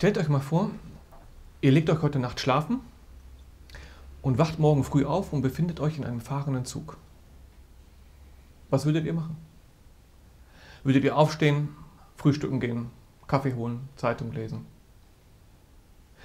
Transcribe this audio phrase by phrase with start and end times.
[0.00, 0.70] Stellt euch mal vor,
[1.60, 2.80] ihr legt euch heute Nacht schlafen
[4.22, 6.96] und wacht morgen früh auf und befindet euch in einem fahrenden Zug.
[8.70, 9.36] Was würdet ihr machen?
[10.84, 11.68] Würdet ihr aufstehen,
[12.16, 12.86] frühstücken gehen,
[13.26, 14.64] Kaffee holen, Zeitung lesen?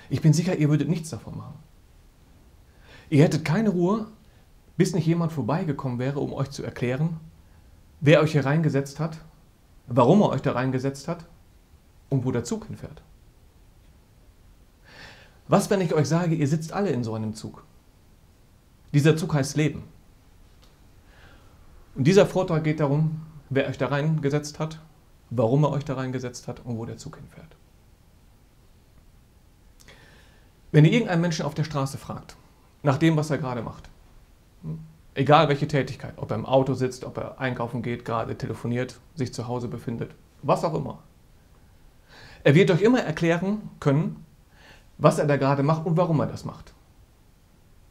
[0.10, 1.60] Ich bin sicher, ihr würdet nichts davon machen.
[3.10, 4.08] Ihr hättet keine Ruhe,
[4.78, 7.20] bis nicht jemand vorbeigekommen wäre, um euch zu erklären,
[8.00, 9.18] wer euch hier reingesetzt hat,
[9.88, 11.26] warum er euch da reingesetzt hat
[12.08, 13.04] und wo der Zug hinfährt.
[15.48, 17.64] Was, wenn ich euch sage, ihr sitzt alle in so einem Zug?
[18.94, 19.84] Dieser Zug heißt Leben.
[21.96, 24.80] Und dieser Vortrag geht darum, wer euch da reingesetzt hat,
[25.30, 27.56] warum er euch da reingesetzt hat und wo der Zug hinfährt.
[30.72, 32.36] Wenn ihr irgendeinen Menschen auf der Straße fragt,
[32.84, 33.90] nach dem, was er gerade macht,
[34.64, 34.80] hm,
[35.14, 39.34] egal welche Tätigkeit, ob er im Auto sitzt, ob er einkaufen geht, gerade telefoniert, sich
[39.34, 41.00] zu Hause befindet, was auch immer,
[42.44, 44.25] er wird euch immer erklären können,
[44.98, 46.74] was er da gerade macht und warum er das macht.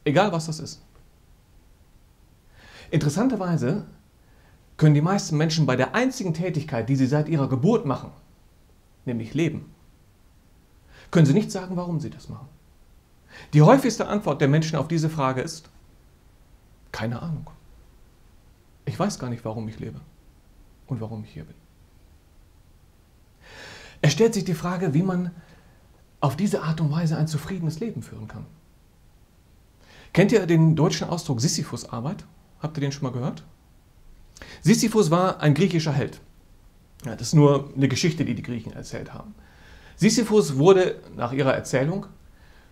[0.03, 0.81] Egal was das ist.
[2.91, 3.85] Interessanterweise
[4.77, 8.11] können die meisten Menschen bei der einzigen Tätigkeit, die sie seit ihrer Geburt machen,
[9.05, 9.73] nämlich leben,
[11.11, 12.49] können sie nicht sagen, warum sie das machen.
[13.53, 15.69] Die häufigste Antwort der Menschen auf diese Frage ist,
[16.91, 17.49] keine Ahnung.
[18.85, 19.99] Ich weiß gar nicht, warum ich lebe
[20.87, 21.55] und warum ich hier bin.
[24.01, 25.31] Es stellt sich die Frage, wie man
[26.25, 28.45] auf diese Art und Weise ein zufriedenes Leben führen kann.
[30.11, 32.25] Kennt ihr den deutschen Ausdruck Sisyphus-Arbeit?
[32.59, 33.43] Habt ihr den schon mal gehört?
[34.61, 36.19] Sisyphus war ein griechischer Held.
[37.05, 39.35] Ja, das ist nur eine Geschichte, die die Griechen erzählt haben.
[39.97, 42.07] Sisyphus wurde nach ihrer Erzählung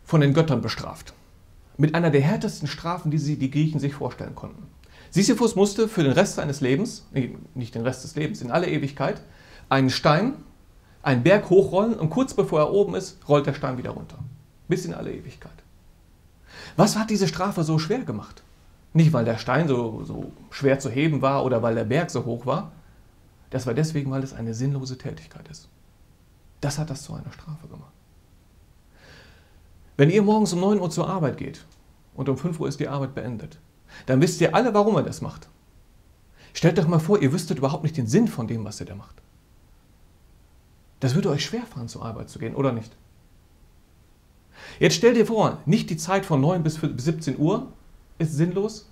[0.03, 1.13] von den Göttern bestraft.
[1.77, 4.63] Mit einer der härtesten Strafen, die sie die Griechen sich vorstellen konnten.
[5.11, 7.05] Sisyphus musste für den Rest seines Lebens,
[7.53, 9.21] nicht den Rest des Lebens, in aller Ewigkeit,
[9.69, 10.33] einen Stein
[11.03, 14.17] einen Berg hochrollen und kurz bevor er oben ist, rollt der Stein wieder runter.
[14.67, 15.51] Bis in alle Ewigkeit.
[16.75, 18.41] Was hat diese Strafe so schwer gemacht?
[18.93, 22.25] Nicht, weil der Stein so, so schwer zu heben war oder weil der Berg so
[22.25, 22.71] hoch war.
[23.49, 25.67] Das war deswegen, weil es eine sinnlose Tätigkeit ist.
[26.61, 27.91] Das hat das zu einer Strafe gemacht.
[29.97, 31.65] Wenn ihr morgens um 9 Uhr zur Arbeit geht
[32.15, 33.59] und um 5 Uhr ist die Arbeit beendet,
[34.05, 35.49] dann wisst ihr alle, warum er das macht.
[36.53, 38.95] Stellt euch mal vor, ihr wüsstet überhaupt nicht den Sinn von dem, was ihr da
[38.95, 39.21] macht.
[41.03, 42.95] Das würde euch schwerfallen, zur Arbeit zu gehen, oder nicht?
[44.79, 47.73] Jetzt stell dir vor, nicht die Zeit von 9 bis 17 Uhr
[48.19, 48.87] ist sinnlos,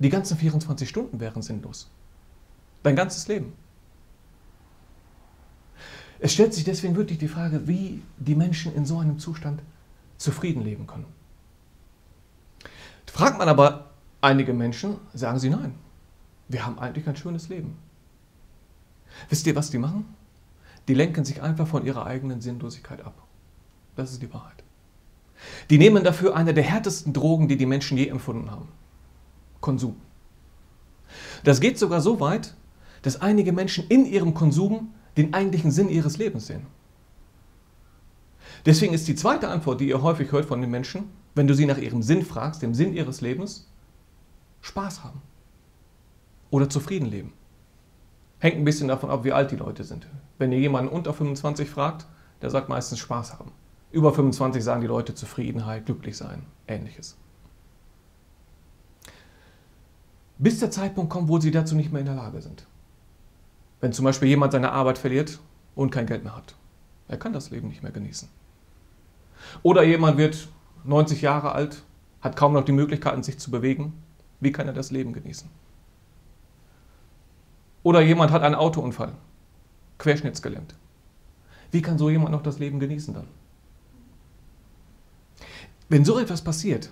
[0.00, 1.88] die ganzen 24 Stunden wären sinnlos.
[2.82, 3.52] Dein ganzes Leben.
[6.18, 9.62] Es stellt sich deswegen wirklich die Frage, wie die Menschen in so einem Zustand
[10.18, 11.06] zufrieden leben können.
[13.06, 15.76] Fragt man aber einige Menschen, sagen sie nein.
[16.48, 17.78] Wir haben eigentlich ein schönes Leben.
[19.28, 20.12] Wisst ihr, was die machen?
[20.88, 23.26] Die lenken sich einfach von ihrer eigenen Sinnlosigkeit ab.
[23.96, 24.62] Das ist die Wahrheit.
[25.70, 28.68] Die nehmen dafür eine der härtesten Drogen, die die Menschen je empfunden haben.
[29.60, 29.96] Konsum.
[31.44, 32.54] Das geht sogar so weit,
[33.02, 36.66] dass einige Menschen in ihrem Konsum den eigentlichen Sinn ihres Lebens sehen.
[38.64, 41.04] Deswegen ist die zweite Antwort, die ihr häufig hört von den Menschen,
[41.34, 43.68] wenn du sie nach ihrem Sinn fragst, dem Sinn ihres Lebens,
[44.60, 45.22] Spaß haben
[46.50, 47.32] oder zufrieden leben.
[48.38, 50.06] Hängt ein bisschen davon ab, wie alt die Leute sind.
[50.38, 52.06] Wenn ihr jemanden unter 25 fragt,
[52.42, 53.52] der sagt meistens Spaß haben.
[53.92, 57.16] Über 25 sagen die Leute Zufriedenheit, glücklich sein, ähnliches.
[60.38, 62.66] Bis der Zeitpunkt kommt, wo sie dazu nicht mehr in der Lage sind.
[63.80, 65.38] Wenn zum Beispiel jemand seine Arbeit verliert
[65.74, 66.56] und kein Geld mehr hat.
[67.08, 68.28] Er kann das Leben nicht mehr genießen.
[69.62, 70.48] Oder jemand wird
[70.84, 71.82] 90 Jahre alt,
[72.20, 73.94] hat kaum noch die Möglichkeiten, sich zu bewegen.
[74.40, 75.48] Wie kann er das Leben genießen?
[77.86, 79.12] Oder jemand hat einen Autounfall,
[79.98, 80.74] querschnittsgelähmt.
[81.70, 83.28] Wie kann so jemand noch das Leben genießen dann?
[85.88, 86.90] Wenn so etwas passiert,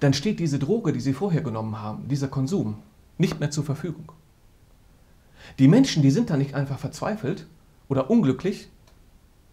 [0.00, 2.78] dann steht diese Droge, die Sie vorher genommen haben, dieser Konsum,
[3.18, 4.10] nicht mehr zur Verfügung.
[5.58, 7.46] Die Menschen, die sind da nicht einfach verzweifelt
[7.90, 8.70] oder unglücklich,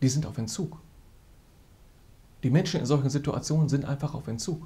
[0.02, 0.80] die sind auf Entzug.
[2.44, 4.66] Die Menschen in solchen Situationen sind einfach auf Entzug.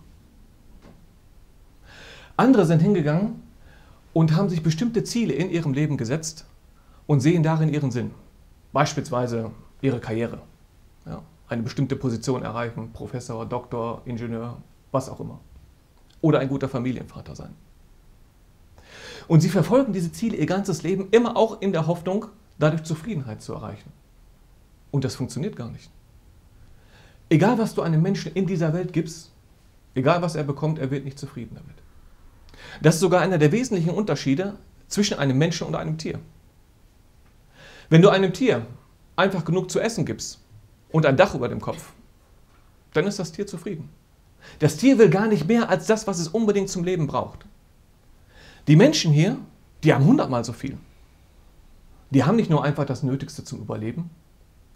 [2.38, 3.49] Andere sind hingegangen
[4.13, 6.45] und haben sich bestimmte Ziele in ihrem Leben gesetzt
[7.07, 8.11] und sehen darin ihren Sinn.
[8.73, 9.51] Beispielsweise
[9.81, 10.39] ihre Karriere.
[11.06, 14.57] Ja, eine bestimmte Position erreichen, Professor, Doktor, Ingenieur,
[14.91, 15.39] was auch immer.
[16.21, 17.53] Oder ein guter Familienvater sein.
[19.27, 22.25] Und sie verfolgen diese Ziele ihr ganzes Leben immer auch in der Hoffnung,
[22.57, 23.91] dadurch Zufriedenheit zu erreichen.
[24.91, 25.89] Und das funktioniert gar nicht.
[27.29, 29.31] Egal, was du einem Menschen in dieser Welt gibst,
[29.94, 31.78] egal was er bekommt, er wird nicht zufrieden damit.
[32.81, 34.57] Das ist sogar einer der wesentlichen Unterschiede
[34.88, 36.19] zwischen einem Menschen und einem Tier.
[37.89, 38.65] Wenn du einem Tier
[39.15, 40.39] einfach genug zu essen gibst
[40.91, 41.91] und ein Dach über dem Kopf,
[42.94, 43.89] dann ist das Tier zufrieden.
[44.59, 47.45] Das Tier will gar nicht mehr als das, was es unbedingt zum Leben braucht.
[48.67, 49.38] Die Menschen hier,
[49.83, 50.77] die haben hundertmal so viel.
[52.12, 54.09] Die haben nicht nur einfach das Nötigste zum Überleben,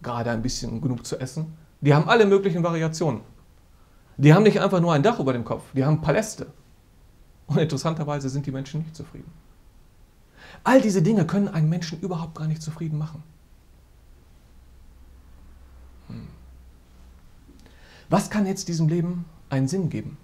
[0.01, 3.21] gerade ein bisschen genug zu essen, die haben alle möglichen Variationen.
[4.18, 6.47] Die haben nicht einfach nur ein Dach über dem Kopf, die haben Paläste.
[7.48, 9.31] Und interessanterweise sind die Menschen nicht zufrieden.
[10.63, 13.24] All diese Dinge können einen Menschen überhaupt gar nicht zufrieden machen.
[16.07, 16.28] Hm.
[18.10, 20.18] Was kann jetzt diesem Leben einen Sinn geben?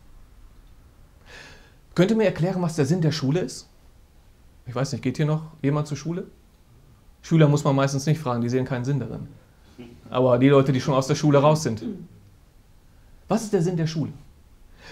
[1.95, 3.68] Könnt ihr mir erklären, was der Sinn der Schule ist?
[4.65, 6.27] Ich weiß nicht, geht hier noch jemand zur Schule?
[7.22, 9.27] Schüler muss man meistens nicht fragen, die sehen keinen Sinn darin.
[10.10, 11.83] Aber die Leute, die schon aus der Schule raus sind.
[13.27, 14.13] Was ist der Sinn der Schule?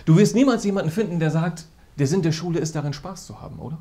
[0.05, 1.65] Du wirst niemals jemanden finden, der sagt,
[1.97, 3.77] der Sinn der Schule ist darin, Spaß zu haben, oder?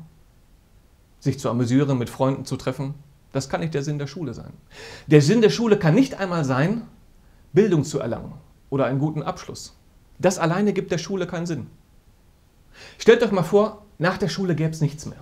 [1.19, 2.95] Sich zu amüsieren, mit Freunden zu treffen,
[3.31, 4.53] das kann nicht der Sinn der Schule sein.
[5.07, 6.83] Der Sinn der Schule kann nicht einmal sein,
[7.53, 8.33] Bildung zu erlangen
[8.69, 9.75] oder einen guten Abschluss.
[10.19, 11.67] Das alleine gibt der Schule keinen Sinn.
[12.97, 15.21] Stellt euch mal vor, nach der Schule gäbe es nichts mehr.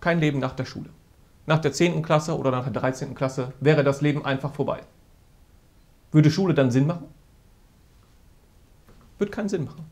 [0.00, 0.90] Kein Leben nach der Schule.
[1.46, 2.02] Nach der 10.
[2.02, 3.14] Klasse oder nach der 13.
[3.14, 4.80] Klasse wäre das Leben einfach vorbei.
[6.12, 7.06] Würde Schule dann Sinn machen?
[9.18, 9.84] Würde keinen Sinn machen.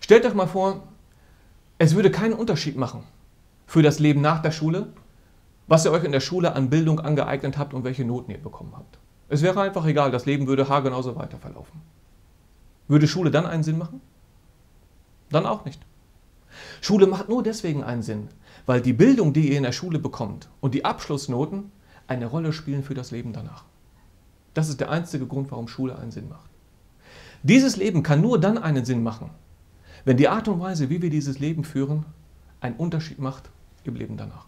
[0.00, 0.82] Stellt euch mal vor,
[1.78, 3.04] es würde keinen Unterschied machen
[3.66, 4.92] für das Leben nach der Schule,
[5.66, 8.72] was ihr euch in der Schule an Bildung angeeignet habt und welche Noten ihr bekommen
[8.76, 8.98] habt.
[9.28, 11.82] Es wäre einfach egal, das Leben würde haargenauso weiter verlaufen.
[12.88, 14.00] Würde Schule dann einen Sinn machen?
[15.30, 15.82] Dann auch nicht.
[16.80, 18.28] Schule macht nur deswegen einen Sinn,
[18.64, 21.72] weil die Bildung, die ihr in der Schule bekommt und die Abschlussnoten
[22.06, 23.64] eine Rolle spielen für das Leben danach.
[24.54, 26.48] Das ist der einzige Grund, warum Schule einen Sinn macht.
[27.42, 29.30] Dieses Leben kann nur dann einen Sinn machen,
[30.06, 32.06] wenn die Art und Weise, wie wir dieses Leben führen,
[32.60, 33.50] einen Unterschied macht
[33.82, 34.46] im Leben danach.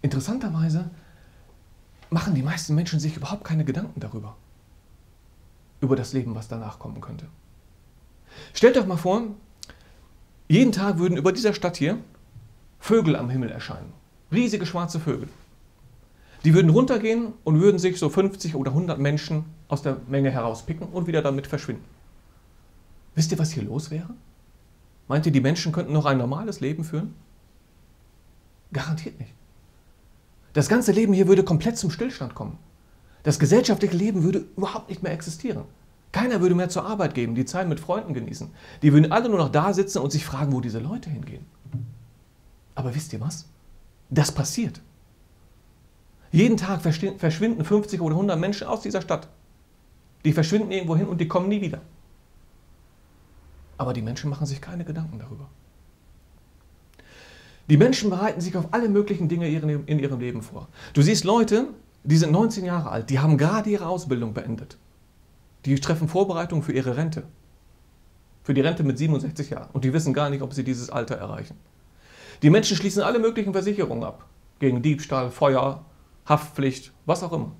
[0.00, 0.90] Interessanterweise
[2.08, 4.36] machen die meisten Menschen sich überhaupt keine Gedanken darüber,
[5.82, 7.26] über das Leben, was danach kommen könnte.
[8.54, 9.22] Stellt euch mal vor,
[10.48, 11.98] jeden Tag würden über dieser Stadt hier
[12.78, 13.92] Vögel am Himmel erscheinen.
[14.32, 15.28] Riesige schwarze Vögel.
[16.44, 20.88] Die würden runtergehen und würden sich so 50 oder 100 Menschen aus der Menge herauspicken
[20.88, 21.84] und wieder damit verschwinden.
[23.14, 24.10] Wisst ihr, was hier los wäre?
[25.08, 27.14] Meint ihr, die Menschen könnten noch ein normales Leben führen?
[28.72, 29.34] Garantiert nicht.
[30.54, 32.58] Das ganze Leben hier würde komplett zum Stillstand kommen.
[33.22, 35.64] Das gesellschaftliche Leben würde überhaupt nicht mehr existieren.
[36.12, 38.50] Keiner würde mehr zur Arbeit gehen, die Zeit mit Freunden genießen.
[38.82, 41.46] Die würden alle nur noch da sitzen und sich fragen, wo diese Leute hingehen.
[42.74, 43.46] Aber wisst ihr was?
[44.10, 44.80] Das passiert.
[46.30, 49.28] Jeden Tag verschwinden 50 oder 100 Menschen aus dieser Stadt.
[50.24, 51.80] Die verschwinden irgendwo hin und die kommen nie wieder.
[53.78, 55.48] Aber die Menschen machen sich keine Gedanken darüber.
[57.68, 60.68] Die Menschen bereiten sich auf alle möglichen Dinge in ihrem Leben vor.
[60.94, 61.68] Du siehst Leute,
[62.04, 64.76] die sind 19 Jahre alt, die haben gerade ihre Ausbildung beendet.
[65.64, 67.22] Die treffen Vorbereitungen für ihre Rente.
[68.42, 69.70] Für die Rente mit 67 Jahren.
[69.72, 71.56] Und die wissen gar nicht, ob sie dieses Alter erreichen.
[72.42, 74.26] Die Menschen schließen alle möglichen Versicherungen ab.
[74.58, 75.84] Gegen Diebstahl, Feuer,
[76.26, 77.52] Haftpflicht, was auch immer.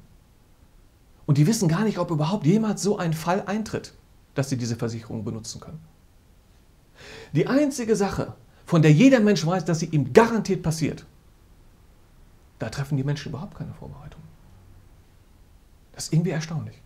[1.27, 3.95] Und die wissen gar nicht, ob überhaupt jemals so ein Fall eintritt,
[4.35, 5.81] dass sie diese Versicherung benutzen können.
[7.33, 8.35] Die einzige Sache,
[8.67, 11.05] von der jeder Mensch weiß, dass sie ihm garantiert passiert,
[12.59, 14.21] da treffen die Menschen überhaupt keine Vorbereitung.
[15.93, 16.81] Das ist irgendwie erstaunlich.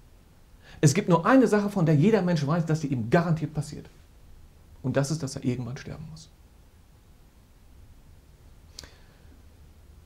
[0.81, 3.89] Es gibt nur eine Sache, von der jeder Mensch weiß, dass sie ihm garantiert passiert.
[4.83, 6.29] Und das ist, dass er irgendwann sterben muss.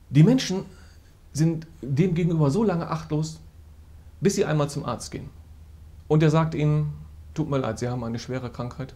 [0.09, 0.65] Die Menschen
[1.33, 3.39] sind dem gegenüber so lange achtlos,
[4.19, 5.29] bis sie einmal zum Arzt gehen.
[6.07, 6.93] Und er sagt ihnen,
[7.33, 8.93] tut mir leid, Sie haben eine schwere Krankheit.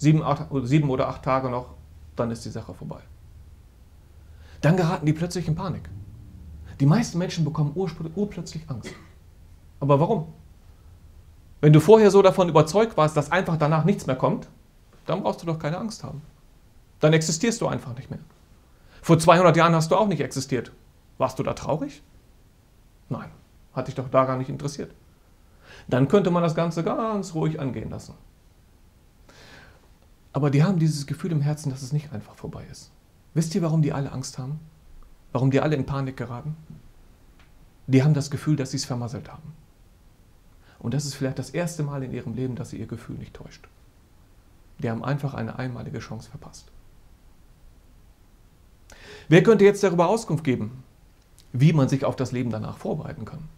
[0.00, 1.74] Sieben, acht, sieben oder acht Tage noch,
[2.16, 3.00] dann ist die Sache vorbei.
[4.62, 5.90] Dann geraten die plötzlich in Panik.
[6.80, 8.94] Die meisten Menschen bekommen urplötzlich Angst.
[9.78, 10.32] Aber warum?
[11.60, 14.48] Wenn du vorher so davon überzeugt warst, dass einfach danach nichts mehr kommt,
[15.04, 16.22] dann brauchst du doch keine Angst haben.
[17.00, 18.20] Dann existierst du einfach nicht mehr.
[19.02, 20.72] Vor 200 Jahren hast du auch nicht existiert.
[21.18, 22.02] Warst du da traurig?
[23.10, 23.28] Nein,
[23.74, 24.94] hat dich doch da gar nicht interessiert.
[25.88, 28.14] Dann könnte man das Ganze ganz ruhig angehen lassen.
[30.32, 32.90] Aber die haben dieses Gefühl im Herzen, dass es nicht einfach vorbei ist.
[33.34, 34.60] Wisst ihr, warum die alle Angst haben?
[35.32, 36.56] Warum die alle in Panik geraten?
[37.86, 39.52] Die haben das Gefühl, dass sie es vermasselt haben.
[40.78, 43.34] Und das ist vielleicht das erste Mal in ihrem Leben, dass sie ihr Gefühl nicht
[43.34, 43.68] täuscht.
[44.78, 46.70] Die haben einfach eine einmalige Chance verpasst.
[49.28, 50.82] Wer könnte jetzt darüber Auskunft geben,
[51.52, 53.48] wie man sich auf das Leben danach vorbereiten kann?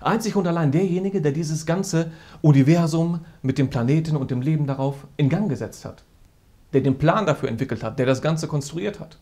[0.00, 2.10] Einzig und allein derjenige, der dieses ganze
[2.42, 6.04] Universum mit dem Planeten und dem Leben darauf in Gang gesetzt hat,
[6.72, 9.18] der den Plan dafür entwickelt hat, der das Ganze konstruiert hat.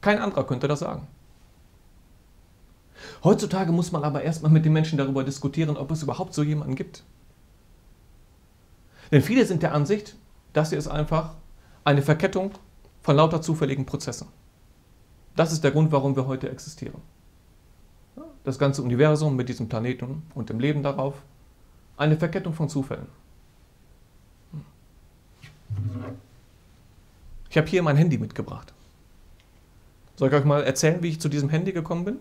[0.00, 1.06] Kein anderer könnte das sagen.
[3.22, 6.74] Heutzutage muss man aber erstmal mit den Menschen darüber diskutieren, ob es überhaupt so jemanden
[6.74, 7.04] gibt.
[9.10, 10.16] Denn viele sind der Ansicht,
[10.52, 11.34] das hier ist einfach
[11.84, 12.52] eine Verkettung
[13.02, 14.28] von lauter zufälligen Prozessen.
[15.36, 17.00] Das ist der Grund, warum wir heute existieren.
[18.44, 21.14] Das ganze Universum mit diesem Planeten und dem Leben darauf,
[21.96, 23.06] eine Verkettung von Zufällen.
[27.50, 28.72] Ich habe hier mein Handy mitgebracht.
[30.16, 32.18] Soll ich euch mal erzählen, wie ich zu diesem Handy gekommen bin?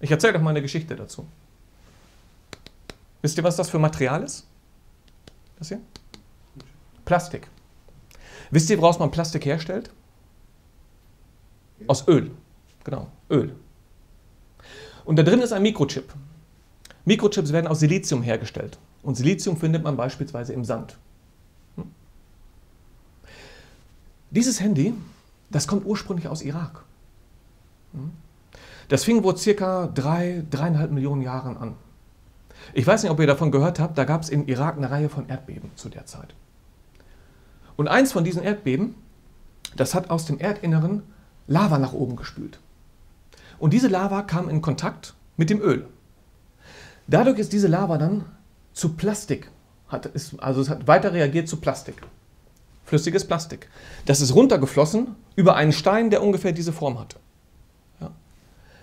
[0.00, 1.26] Ich erzähle euch mal eine Geschichte dazu.
[3.22, 4.46] Wisst ihr, was das für Material ist?
[5.58, 5.80] Das hier?
[7.04, 7.48] Plastik.
[8.50, 9.90] Wisst ihr, woraus man Plastik herstellt?
[11.86, 12.30] Aus Öl.
[12.84, 13.54] Genau, Öl.
[15.06, 16.12] Und da drin ist ein Mikrochip.
[17.04, 18.78] Mikrochips werden aus Silizium hergestellt.
[19.02, 20.98] Und Silizium findet man beispielsweise im Sand.
[21.76, 21.84] Hm?
[24.32, 24.92] Dieses Handy,
[25.48, 26.84] das kommt ursprünglich aus Irak.
[27.92, 28.10] Hm?
[28.88, 31.74] Das fing wohl circa drei, dreieinhalb Millionen Jahren an.
[32.74, 35.08] Ich weiß nicht, ob ihr davon gehört habt, da gab es im Irak eine Reihe
[35.08, 36.34] von Erdbeben zu der Zeit.
[37.76, 38.96] Und eins von diesen Erdbeben,
[39.76, 41.02] das hat aus dem Erdinneren
[41.46, 42.58] Lava nach oben gespült.
[43.58, 45.86] Und diese Lava kam in Kontakt mit dem Öl.
[47.06, 48.24] Dadurch ist diese Lava dann
[48.72, 49.50] zu Plastik,
[49.88, 52.02] hat, ist, also es hat weiter reagiert zu Plastik.
[52.84, 53.68] Flüssiges Plastik.
[54.04, 57.18] Das ist runtergeflossen über einen Stein, der ungefähr diese Form hatte.
[58.00, 58.10] Ja.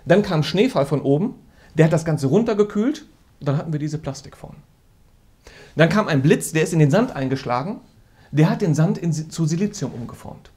[0.04, 1.34] Dann kam Schneefall von oben,
[1.74, 3.06] der hat das Ganze runtergekühlt
[3.40, 4.56] und dann hatten wir diese Plastikform.
[5.76, 7.80] Dann kam ein Blitz, der ist in den Sand eingeschlagen,
[8.30, 10.50] der hat den Sand in, zu Silizium umgeformt.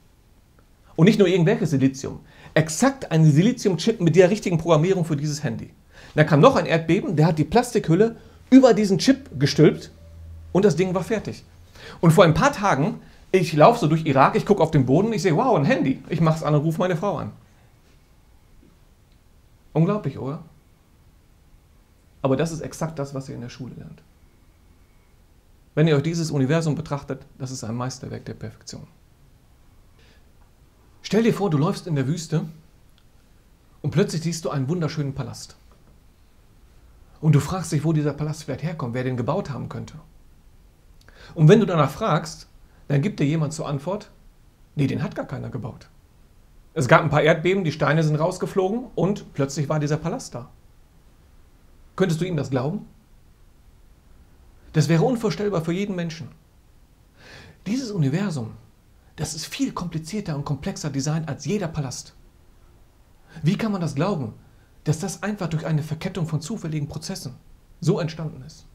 [0.95, 2.19] Und nicht nur irgendwelches Silizium,
[2.57, 5.69] exakt ein Siliziumchip mit der richtigen Programmierung für dieses Handy.
[6.15, 8.15] Dann kam noch ein Erdbeben, der hat die Plastikhülle
[8.49, 9.91] über diesen Chip gestülpt
[10.51, 11.45] und das Ding war fertig.
[12.01, 12.99] Und vor ein paar Tagen,
[13.31, 16.01] ich laufe so durch Irak, ich gucke auf den Boden, ich sehe, wow, ein Handy.
[16.09, 17.31] Ich mache es an und rufe meine Frau an.
[19.73, 20.43] Unglaublich, oder?
[22.23, 24.01] Aber das ist exakt das, was ihr in der Schule lernt.
[25.75, 28.87] Wenn ihr euch dieses Universum betrachtet, das ist ein Meisterwerk der Perfektion.
[31.07, 32.43] Stell dir vor, du läufst in der Wüste
[33.81, 35.55] und plötzlich siehst du einen wunderschönen Palast.
[37.21, 39.93] Und du fragst dich, wo dieser Palast vielleicht herkommt, wer den gebaut haben könnte.
[41.33, 42.49] Und wenn du danach fragst,
[42.89, 44.11] dann gibt dir jemand zur Antwort,
[44.75, 45.87] nee, den hat gar keiner gebaut.
[46.73, 50.49] Es gab ein paar Erdbeben, die Steine sind rausgeflogen und plötzlich war dieser Palast da.
[51.95, 52.85] Könntest du ihm das glauben?
[54.73, 56.27] Das wäre unvorstellbar für jeden Menschen.
[57.65, 58.57] Dieses Universum,
[59.17, 62.13] das ist viel komplizierter und komplexer designt als jeder Palast.
[63.43, 64.33] Wie kann man das glauben,
[64.85, 67.35] dass das einfach durch eine Verkettung von zufälligen Prozessen
[67.81, 68.65] so entstanden ist?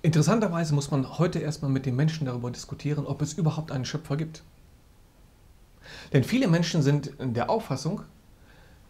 [0.00, 4.16] Interessanterweise muss man heute erstmal mit den Menschen darüber diskutieren, ob es überhaupt einen Schöpfer
[4.16, 4.42] gibt.
[6.12, 8.02] Denn viele Menschen sind in der Auffassung,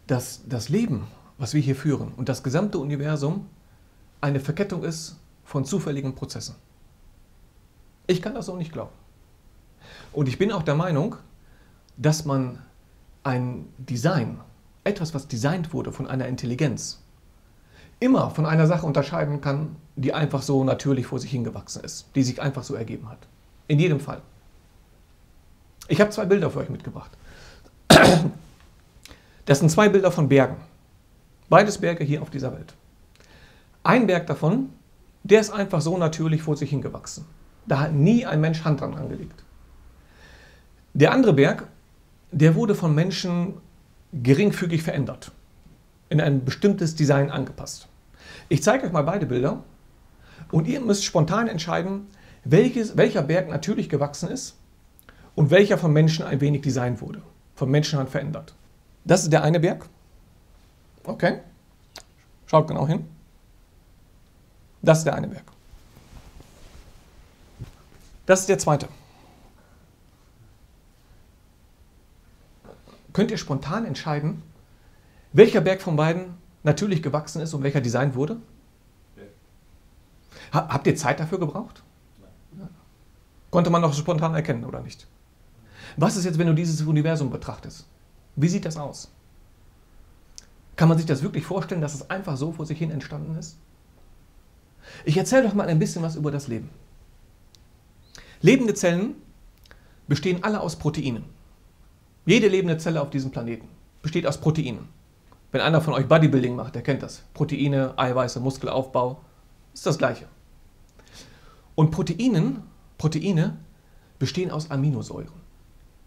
[0.07, 3.47] dass das Leben, was wir hier führen und das gesamte Universum
[4.21, 6.55] eine Verkettung ist von zufälligen Prozessen.
[8.07, 9.02] Ich kann das so nicht glauben.
[10.13, 11.15] Und ich bin auch der Meinung,
[11.97, 12.59] dass man
[13.23, 14.39] ein Design,
[14.83, 17.01] etwas, was designt wurde von einer Intelligenz,
[17.99, 22.23] immer von einer Sache unterscheiden kann, die einfach so natürlich vor sich hingewachsen ist, die
[22.23, 23.19] sich einfach so ergeben hat.
[23.67, 24.21] In jedem Fall.
[25.87, 27.11] Ich habe zwei Bilder für euch mitgebracht.
[29.45, 30.55] Das sind zwei Bilder von Bergen.
[31.49, 32.73] Beides Berge hier auf dieser Welt.
[33.83, 34.69] Ein Berg davon,
[35.23, 37.25] der ist einfach so natürlich vor sich hingewachsen.
[37.65, 39.43] Da hat nie ein Mensch Hand dran angelegt.
[40.93, 41.67] Der andere Berg,
[42.31, 43.55] der wurde von Menschen
[44.13, 45.31] geringfügig verändert,
[46.09, 47.87] in ein bestimmtes Design angepasst.
[48.47, 49.63] Ich zeige euch mal beide Bilder
[50.51, 52.07] und ihr müsst spontan entscheiden,
[52.43, 54.55] welches, welcher Berg natürlich gewachsen ist
[55.33, 57.23] und welcher von Menschen ein wenig designt wurde,
[57.55, 58.53] von Menschenhand verändert.
[59.03, 59.87] Das ist der eine Berg.
[61.03, 61.39] Okay.
[62.45, 63.07] Schaut genau hin.
[64.83, 65.45] Das ist der eine Berg.
[68.27, 68.87] Das ist der zweite.
[73.13, 74.41] Könnt ihr spontan entscheiden,
[75.31, 78.37] welcher Berg von beiden natürlich gewachsen ist und welcher designt wurde?
[79.15, 79.23] Ja.
[80.51, 81.83] Habt ihr Zeit dafür gebraucht?
[83.51, 85.07] Konnte man doch spontan erkennen, oder nicht?
[85.95, 87.85] Was ist jetzt, wenn du dieses Universum betrachtest?
[88.35, 89.11] Wie sieht das aus?
[90.75, 93.57] Kann man sich das wirklich vorstellen, dass es einfach so vor sich hin entstanden ist?
[95.05, 96.69] Ich erzähle doch mal ein bisschen was über das Leben.
[98.41, 99.15] Lebende Zellen
[100.07, 101.25] bestehen alle aus Proteinen.
[102.25, 103.67] Jede lebende Zelle auf diesem Planeten
[104.01, 104.87] besteht aus Proteinen.
[105.51, 107.23] Wenn einer von euch Bodybuilding macht, der kennt das.
[107.33, 109.21] Proteine, Eiweiße, Muskelaufbau,
[109.73, 110.25] ist das gleiche.
[111.75, 112.63] Und Proteinen,
[112.97, 113.57] Proteine
[114.19, 115.43] bestehen aus Aminosäuren.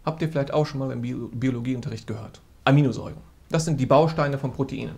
[0.05, 2.41] Habt ihr vielleicht auch schon mal im Biologieunterricht gehört.
[2.65, 3.21] Aminosäuren.
[3.51, 4.97] Das sind die Bausteine von Proteinen.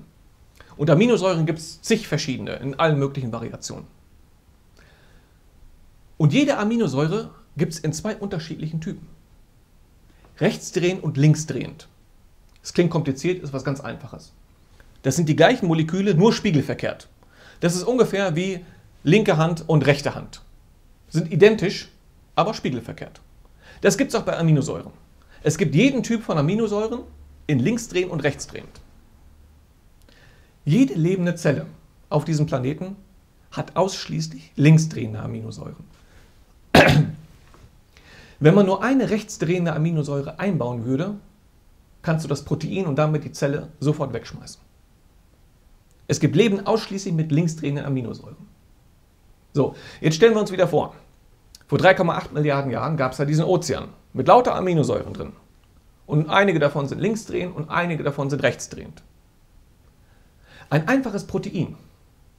[0.77, 3.87] Und Aminosäuren gibt es zig verschiedene in allen möglichen Variationen.
[6.17, 9.07] Und jede Aminosäure gibt es in zwei unterschiedlichen Typen.
[10.41, 11.89] Rechtsdrehend und linksdrehend.
[12.63, 14.33] Das klingt kompliziert, ist was ganz Einfaches.
[15.03, 17.09] Das sind die gleichen Moleküle, nur spiegelverkehrt.
[17.61, 18.65] Das ist ungefähr wie
[19.03, 20.43] linke Hand und rechte Hand.
[21.09, 21.89] Sind identisch,
[22.35, 23.21] aber spiegelverkehrt.
[23.81, 24.93] Das gibt es auch bei Aminosäuren.
[25.43, 27.01] Es gibt jeden Typ von Aminosäuren
[27.47, 28.81] in linksdrehend und rechtsdrehend.
[30.65, 31.67] Jede lebende Zelle
[32.11, 32.97] auf diesem Planeten
[33.51, 35.85] hat ausschließlich linksdrehende Aminosäuren.
[38.41, 41.17] Wenn man nur eine rechtsdrehende Aminosäure einbauen würde,
[42.03, 44.61] kannst du das Protein und damit die Zelle sofort wegschmeißen.
[46.07, 48.37] Es gibt Leben ausschließlich mit linksdrehenden Aminosäuren.
[49.53, 50.95] So, jetzt stellen wir uns wieder vor.
[51.67, 55.33] Vor 3,8 Milliarden Jahren gab es da diesen Ozean mit lauter Aminosäuren drin.
[56.07, 59.03] Und einige davon sind linksdrehend und einige davon sind rechtsdrehend.
[60.71, 61.77] Ein einfaches Protein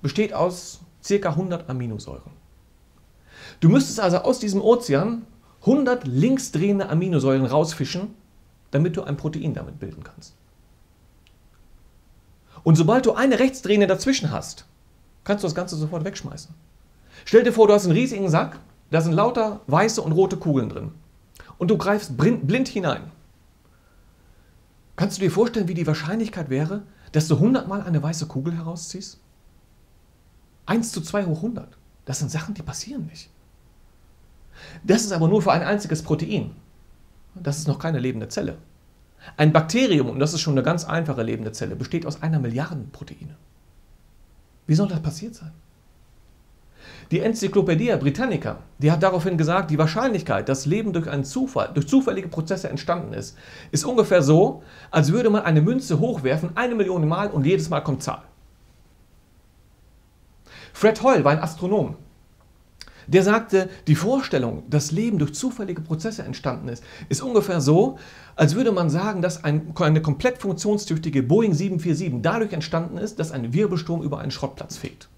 [0.02, 1.30] besteht aus ca.
[1.30, 2.32] 100 Aminosäuren.
[3.60, 5.28] Du müsstest also aus diesem Ozean
[5.62, 8.14] 100 linksdrehende Aminosäuren rausfischen,
[8.72, 10.36] damit du ein Protein damit bilden kannst.
[12.64, 14.66] Und sobald du eine rechtsdrehende dazwischen hast,
[15.24, 16.54] kannst du das Ganze sofort wegschmeißen.
[17.26, 18.60] Stell dir vor, du hast einen riesigen Sack,
[18.92, 20.92] da sind lauter weiße und rote Kugeln drin.
[21.58, 23.12] Und du greifst blind hinein.
[24.96, 28.56] Kannst du dir vorstellen, wie die Wahrscheinlichkeit wäre, dass du 100 Mal eine weiße Kugel
[28.56, 29.20] herausziehst?
[30.66, 31.78] 1 zu 2 hoch 100.
[32.06, 33.30] Das sind Sachen, die passieren nicht.
[34.84, 36.52] Das ist aber nur für ein einziges Protein.
[37.36, 38.58] Das ist noch keine lebende Zelle.
[39.38, 42.86] Ein Bakterium, und das ist schon eine ganz einfache lebende Zelle, besteht aus einer Milliarde
[42.92, 43.36] Proteine.
[44.68, 45.52] Wie soll das passiert sein?
[47.12, 51.88] Die Enzyklopädie Britannica, die hat daraufhin gesagt, die Wahrscheinlichkeit, dass Leben durch einen Zufall, durch
[51.88, 53.36] zufällige Prozesse entstanden ist,
[53.72, 54.62] ist ungefähr so,
[54.92, 58.22] als würde man eine Münze hochwerfen, eine Million Mal und jedes Mal kommt Zahl.
[60.72, 61.96] Fred Hoyle war ein Astronom.
[63.10, 67.98] Der sagte, die Vorstellung, dass Leben durch zufällige Prozesse entstanden ist, ist ungefähr so,
[68.36, 73.32] als würde man sagen, dass ein, eine komplett funktionstüchtige Boeing 747 dadurch entstanden ist, dass
[73.32, 75.10] ein Wirbelsturm über einen Schrottplatz fegt.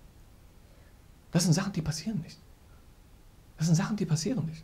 [1.33, 2.37] Das sind Sachen, die passieren nicht.
[3.57, 4.63] Das sind Sachen, die passieren nicht.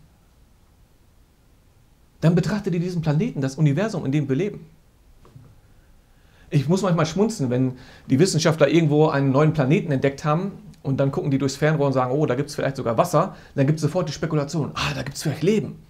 [2.22, 4.66] Dann betrachtet ihr diesen Planeten, das Universum, in dem wir leben.
[6.50, 7.74] Ich muss manchmal schmunzen, wenn
[8.10, 10.54] die Wissenschaftler irgendwo einen neuen Planeten entdeckt haben
[10.88, 13.36] und dann gucken die durchs Fernrohr und sagen, oh, da gibt es vielleicht sogar Wasser,
[13.56, 15.84] dann gibt es sofort die Spekulation, ah, da gibt es vielleicht Leben.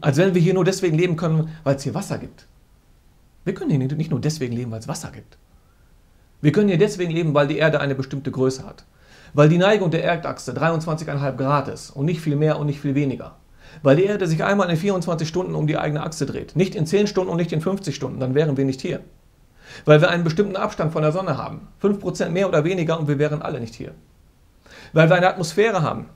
[0.00, 2.46] Als wenn wir hier nur deswegen leben können, weil es hier Wasser gibt.
[3.44, 5.36] Wir können hier nicht nur deswegen leben, weil es Wasser gibt.
[6.40, 8.84] Wir können hier deswegen leben, weil die Erde eine bestimmte Größe hat.
[9.34, 12.94] Weil die Neigung der Erdachse 23,5 Grad ist und nicht viel mehr und nicht viel
[12.94, 13.36] weniger.
[13.82, 16.56] Weil die Erde sich einmal in 24 Stunden um die eigene Achse dreht.
[16.56, 19.00] Nicht in 10 Stunden und nicht in 50 Stunden, dann wären wir nicht hier.
[19.84, 21.68] Weil wir einen bestimmten Abstand von der Sonne haben.
[21.82, 23.94] 5% mehr oder weniger und wir wären alle nicht hier.
[24.92, 26.06] Weil wir eine Atmosphäre haben,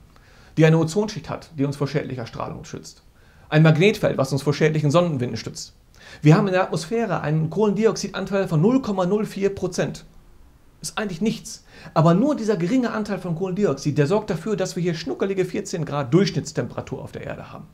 [0.57, 3.03] die eine Ozonschicht hat, die uns vor schädlicher Strahlung schützt.
[3.49, 5.73] Ein Magnetfeld, was uns vor schädlichen Sonnenwinden stützt.
[6.21, 10.05] Wir haben in der Atmosphäre einen Kohlendioxidanteil von 0,04 Prozent.
[10.81, 11.65] Ist eigentlich nichts.
[11.93, 15.85] Aber nur dieser geringe Anteil von Kohlendioxid, der sorgt dafür, dass wir hier schnuckelige 14
[15.85, 17.67] Grad Durchschnittstemperatur auf der Erde haben.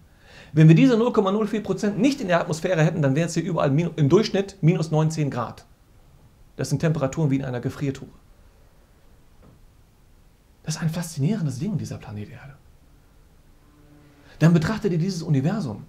[0.53, 3.77] Wenn wir diese 0,04 Prozent nicht in der Atmosphäre hätten, dann wäre es hier überall
[3.77, 5.65] im Durchschnitt minus 19 Grad.
[6.61, 8.07] Das sind Temperaturen wie in einer Gefriertruhe.
[10.61, 12.53] Das ist ein faszinierendes Ding, dieser Planet Erde.
[14.37, 15.85] Dann betrachtet ihr dieses Universum.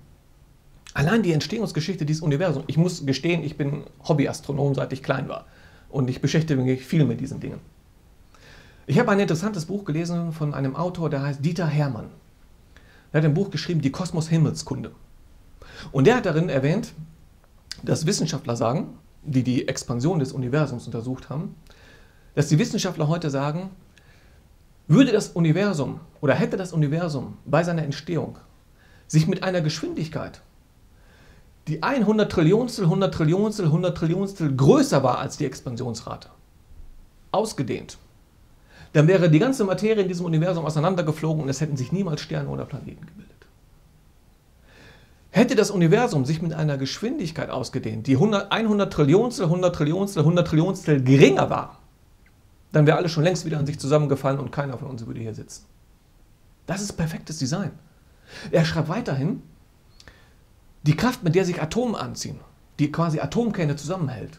[0.95, 2.65] Allein die Entstehungsgeschichte dieses Universums.
[2.69, 5.45] Ich muss gestehen, ich bin Hobbyastronom, seit ich klein war.
[5.91, 7.61] Und ich beschäftige mich viel mit diesen Dingen.
[8.87, 12.09] Ich habe ein interessantes Buch gelesen von einem Autor, der heißt Dieter Hermann.
[13.13, 14.93] Er hat ein Buch geschrieben, Die Kosmos-Himmelskunde.
[15.93, 16.95] Und der hat darin erwähnt,
[17.83, 21.55] dass Wissenschaftler sagen, die die Expansion des Universums untersucht haben,
[22.35, 23.71] dass die Wissenschaftler heute sagen,
[24.89, 28.39] würde das Universum oder hätte das Universum bei seiner Entstehung
[29.07, 30.41] sich mit einer Geschwindigkeit,
[31.69, 36.29] die 100 Trillionstel, 100 Trillionstel, 100 Trillionstel größer war als die Expansionsrate,
[37.31, 37.99] ausgedehnt,
[38.93, 42.49] dann wäre die ganze Materie in diesem Universum auseinandergeflogen und es hätten sich niemals Sterne
[42.49, 43.32] oder Planeten gebildet.
[45.35, 50.47] Hätte das Universum sich mit einer Geschwindigkeit ausgedehnt, die 100, 100 Trillionstel, 100 Trillionstel, 100
[50.47, 51.79] Trillionstel geringer war,
[52.71, 55.35] dann wäre alles schon längst wieder an sich zusammengefallen und keiner von uns würde hier
[55.35, 55.65] sitzen.
[56.67, 57.71] Das ist perfektes Design.
[58.51, 59.43] Er schreibt weiterhin,
[60.83, 62.39] die Kraft, mit der sich Atome anziehen,
[62.79, 64.39] die quasi Atomkerne zusammenhält,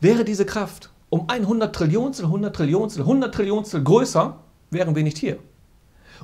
[0.00, 5.38] wäre diese Kraft um 100 Trillionstel, 100 Trillionstel, 100 Trillionstel größer, wären wir nicht hier.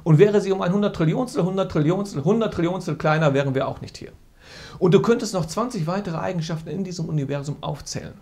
[0.05, 3.97] Und wäre sie um 100 Trillionstel, 100 Trillionstel, 100 Trillionstel kleiner, wären wir auch nicht
[3.97, 4.13] hier.
[4.79, 8.15] Und du könntest noch 20 weitere Eigenschaften in diesem Universum aufzählen,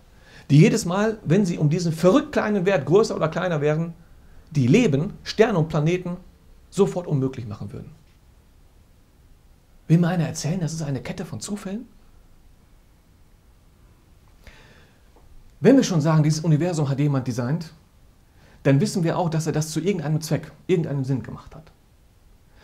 [0.49, 3.93] die jedes Mal, wenn sie um diesen verrückt kleinen Wert größer oder kleiner wären,
[4.51, 6.17] die Leben, Sterne und Planeten
[6.69, 7.91] sofort unmöglich machen würden.
[9.87, 11.87] Will mir einer erzählen, das ist eine Kette von Zufällen?
[15.59, 17.71] Wenn wir schon sagen, dieses Universum hat jemand designt,
[18.63, 21.71] dann wissen wir auch, dass er das zu irgendeinem Zweck, irgendeinem Sinn gemacht hat.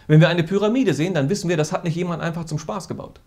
[0.08, 2.88] Wenn wir eine Pyramide sehen, dann wissen wir, das hat nicht jemand einfach zum Spaß
[2.88, 3.20] gebaut.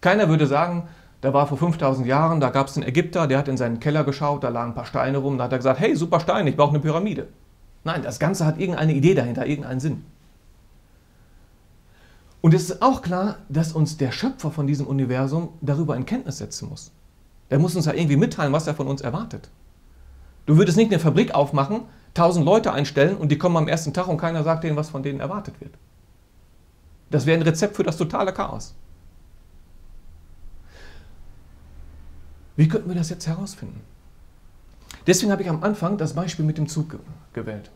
[0.00, 0.88] Keiner würde sagen,
[1.22, 4.04] da war vor 5000 Jahren, da gab es einen Ägypter, der hat in seinen Keller
[4.04, 6.56] geschaut, da lagen ein paar Steine rum, da hat er gesagt, hey, super Stein, ich
[6.56, 7.28] brauche eine Pyramide.
[7.82, 10.04] Nein, das Ganze hat irgendeine Idee dahinter, irgendeinen Sinn.
[12.42, 16.38] Und es ist auch klar, dass uns der Schöpfer von diesem Universum darüber in Kenntnis
[16.38, 16.92] setzen muss.
[17.50, 19.48] Der muss uns ja irgendwie mitteilen, was er von uns erwartet.
[20.46, 24.08] Du würdest nicht eine Fabrik aufmachen, tausend Leute einstellen und die kommen am ersten Tag
[24.08, 25.74] und keiner sagt denen, was von denen erwartet wird.
[27.10, 28.74] Das wäre ein Rezept für das totale Chaos.
[32.56, 33.80] Wie könnten wir das jetzt herausfinden?
[35.06, 36.98] Deswegen habe ich am Anfang das Beispiel mit dem Zug
[37.32, 37.70] gewählt.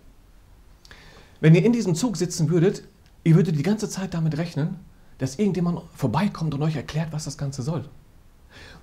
[1.40, 2.85] Wenn ihr in diesem Zug sitzen würdet,
[3.24, 4.76] ihr würdet die ganze Zeit damit rechnen,
[5.18, 7.88] dass irgendjemand vorbeikommt und euch erklärt, was das Ganze soll.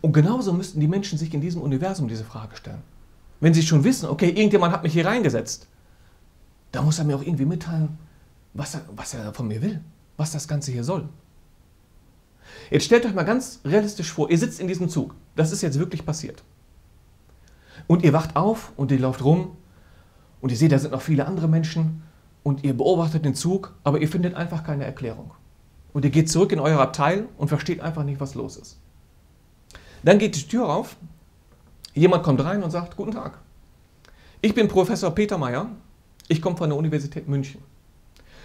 [0.02, 2.82] Und genauso müssten die Menschen sich in diesem Universum diese Frage stellen.
[3.40, 5.68] Wenn sie schon wissen, okay, irgendjemand hat mich hier reingesetzt,
[6.72, 7.98] dann muss er mir auch irgendwie mitteilen,
[8.54, 9.82] was er, was er von mir will,
[10.18, 11.08] was das Ganze hier soll.
[12.70, 15.16] Jetzt stellt euch mal ganz realistisch vor, ihr sitzt in diesem Zug.
[15.36, 16.44] Das ist jetzt wirklich passiert.
[17.88, 19.58] Und ihr wacht auf und ihr lauft rum
[20.42, 22.04] und ihr seht, da sind noch viele andere Menschen
[22.44, 25.32] und ihr beobachtet den Zug, aber ihr findet einfach keine Erklärung.
[25.94, 28.80] Und ihr geht zurück in euer Abteil und versteht einfach nicht, was los ist.
[30.04, 30.98] Dann geht die Tür auf,
[31.96, 33.40] jemand kommt rein und sagt, guten Tag.
[34.42, 35.68] Ich bin Professor Peter Meyer,
[36.28, 37.62] ich komme von der Universität München.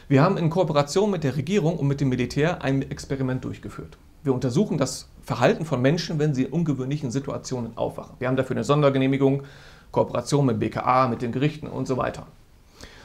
[0.09, 3.99] Wir haben in Kooperation mit der Regierung und mit dem Militär ein Experiment durchgeführt.
[4.23, 8.17] Wir untersuchen das Verhalten von Menschen, wenn sie in ungewöhnlichen Situationen aufwachen.
[8.19, 9.45] Wir haben dafür eine Sondergenehmigung,
[9.91, 12.27] Kooperation mit BKA, mit den Gerichten und so weiter.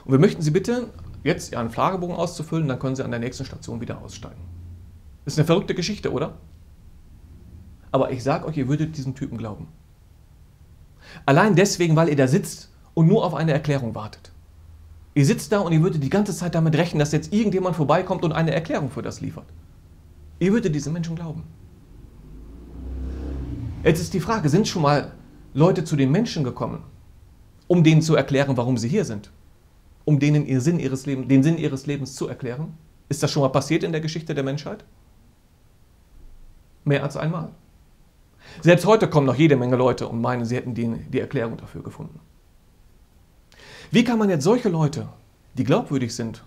[0.03, 0.85] Und wir möchten Sie bitten,
[1.23, 4.41] jetzt Ihren Fragebogen auszufüllen, dann können Sie an der nächsten Station wieder aussteigen.
[5.25, 6.33] Ist eine verrückte Geschichte, oder?
[7.91, 9.67] Aber ich sage euch, ihr würdet diesem Typen glauben.
[11.25, 14.31] Allein deswegen, weil ihr da sitzt und nur auf eine Erklärung wartet.
[15.13, 18.23] Ihr sitzt da und ihr würdet die ganze Zeit damit rechnen, dass jetzt irgendjemand vorbeikommt
[18.23, 19.45] und eine Erklärung für das liefert.
[20.39, 21.43] Ihr würdet diesen Menschen glauben.
[23.83, 25.13] Jetzt ist die Frage, sind schon mal
[25.53, 26.83] Leute zu den Menschen gekommen,
[27.67, 29.31] um denen zu erklären, warum sie hier sind?
[30.03, 32.73] Um denen ihr Sinn ihres Lebens, den Sinn ihres Lebens zu erklären?
[33.07, 34.83] Ist das schon mal passiert in der Geschichte der Menschheit?
[36.83, 37.49] Mehr als einmal.
[38.61, 41.83] Selbst heute kommen noch jede Menge Leute und meinen, sie hätten die, die Erklärung dafür
[41.83, 42.19] gefunden.
[43.91, 45.07] Wie kann man jetzt solche Leute,
[45.55, 46.43] die glaubwürdig sind,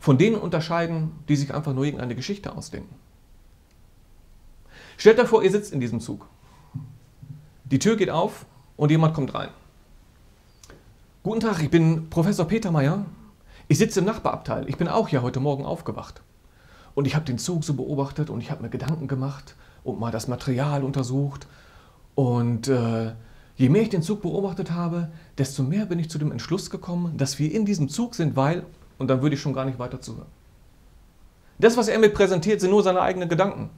[0.00, 2.94] von denen unterscheiden, die sich einfach nur irgendeine Geschichte ausdenken?
[4.96, 6.26] Stellt euch vor, ihr sitzt in diesem Zug.
[7.64, 9.48] Die Tür geht auf und jemand kommt rein.
[11.22, 13.04] Guten Tag, ich bin Professor Peter Meyer.
[13.68, 14.68] Ich sitze im Nachbarabteil.
[14.68, 16.22] Ich bin auch hier heute Morgen aufgewacht.
[16.94, 20.10] Und ich habe den Zug so beobachtet und ich habe mir Gedanken gemacht und mal
[20.10, 21.46] das Material untersucht.
[22.14, 23.12] Und äh,
[23.56, 27.16] je mehr ich den Zug beobachtet habe, desto mehr bin ich zu dem Entschluss gekommen,
[27.16, 28.64] dass wir in diesem Zug sind, weil,
[28.98, 30.28] und dann würde ich schon gar nicht weiter zuhören.
[31.58, 33.70] Das, was er mir präsentiert, sind nur seine eigenen Gedanken.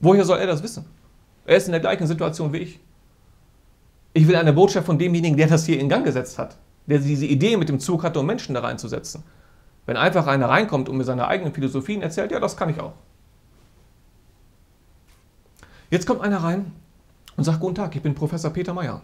[0.00, 0.86] Woher soll er das wissen?
[1.44, 2.80] Er ist in der gleichen Situation wie ich.
[4.12, 7.26] Ich will eine Botschaft von demjenigen, der das hier in Gang gesetzt hat, der diese
[7.26, 9.22] Idee mit dem Zug hatte, um Menschen da reinzusetzen.
[9.84, 12.94] Wenn einfach einer reinkommt und mir seine eigenen Philosophien erzählt, ja, das kann ich auch.
[15.90, 16.72] Jetzt kommt einer rein
[17.36, 19.02] und sagt, guten Tag, ich bin Professor Peter Meyer.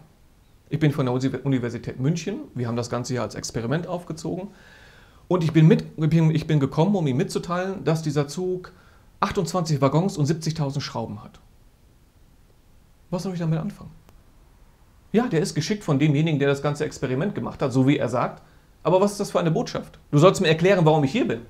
[0.69, 1.13] Ich bin von der
[1.45, 2.39] Universität München.
[2.55, 4.49] Wir haben das Ganze hier als Experiment aufgezogen.
[5.29, 8.73] Und ich bin, mit, ich bin gekommen, um Ihnen mitzuteilen, dass dieser Zug
[9.21, 11.39] 28 Waggons und 70.000 Schrauben hat.
[13.09, 13.91] Was soll ich damit anfangen?
[15.13, 18.09] Ja, der ist geschickt von demjenigen, der das ganze Experiment gemacht hat, so wie er
[18.09, 18.41] sagt.
[18.81, 19.99] Aber was ist das für eine Botschaft?
[20.11, 21.41] Du sollst mir erklären, warum ich hier bin.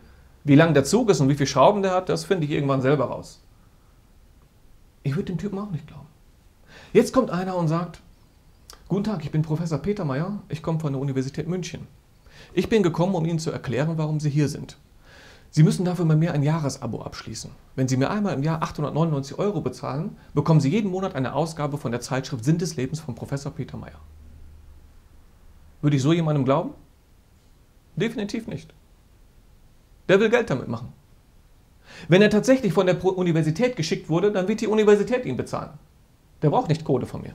[0.44, 2.82] Wie lang der Zug ist und wie viele Schrauben der hat, das finde ich irgendwann
[2.82, 3.43] selber raus.
[5.04, 6.08] Ich würde dem Typen auch nicht glauben.
[6.94, 8.02] Jetzt kommt einer und sagt,
[8.88, 11.88] Guten Tag, ich bin Professor Peter Meyer, ich komme von der Universität München.
[12.54, 14.78] Ich bin gekommen, um Ihnen zu erklären, warum Sie hier sind.
[15.50, 17.50] Sie müssen dafür bei mir ein Jahresabo abschließen.
[17.76, 21.78] Wenn Sie mir einmal im Jahr 899 Euro bezahlen, bekommen Sie jeden Monat eine Ausgabe
[21.78, 24.00] von der Zeitschrift Sinn des Lebens von Professor Peter Meyer.
[25.82, 26.72] Würde ich so jemandem glauben?
[27.96, 28.74] Definitiv nicht.
[30.08, 30.94] Der will Geld damit machen.
[32.08, 35.72] Wenn er tatsächlich von der Universität geschickt wurde, dann wird die Universität ihn bezahlen.
[36.42, 37.34] Der braucht nicht Kohle von mir.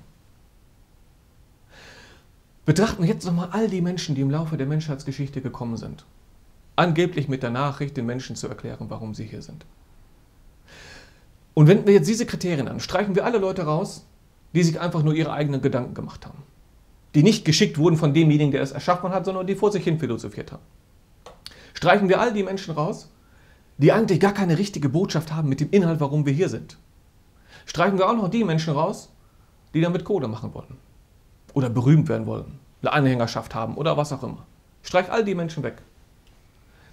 [2.66, 6.04] Betrachten wir jetzt nochmal all die Menschen, die im Laufe der Menschheitsgeschichte gekommen sind.
[6.76, 9.64] Angeblich mit der Nachricht, den Menschen zu erklären, warum sie hier sind.
[11.54, 14.06] Und wenden wir jetzt diese Kriterien an, streichen wir alle Leute raus,
[14.54, 16.42] die sich einfach nur ihre eigenen Gedanken gemacht haben.
[17.14, 19.98] Die nicht geschickt wurden von demjenigen, der es erschaffen hat, sondern die vor sich hin
[19.98, 20.62] philosophiert haben.
[21.74, 23.10] Streichen wir all die Menschen raus,
[23.78, 26.76] die eigentlich gar keine richtige Botschaft haben mit dem Inhalt, warum wir hier sind.
[27.64, 29.10] Streichen wir auch noch die Menschen raus,
[29.72, 30.76] die damit Kohle machen wollen.
[31.54, 34.46] Oder berühmt werden wollen, eine Anhängerschaft haben oder was auch immer.
[34.82, 35.82] Streich all die Menschen weg.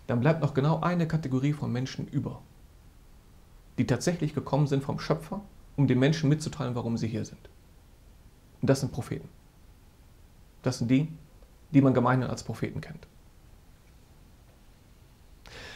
[0.07, 2.41] Dann bleibt noch genau eine Kategorie von Menschen über,
[3.77, 5.41] die tatsächlich gekommen sind vom Schöpfer,
[5.75, 7.49] um den Menschen mitzuteilen, warum sie hier sind.
[8.61, 9.27] Und das sind Propheten.
[10.61, 11.07] Das sind die,
[11.71, 13.07] die man gemeinhin als Propheten kennt.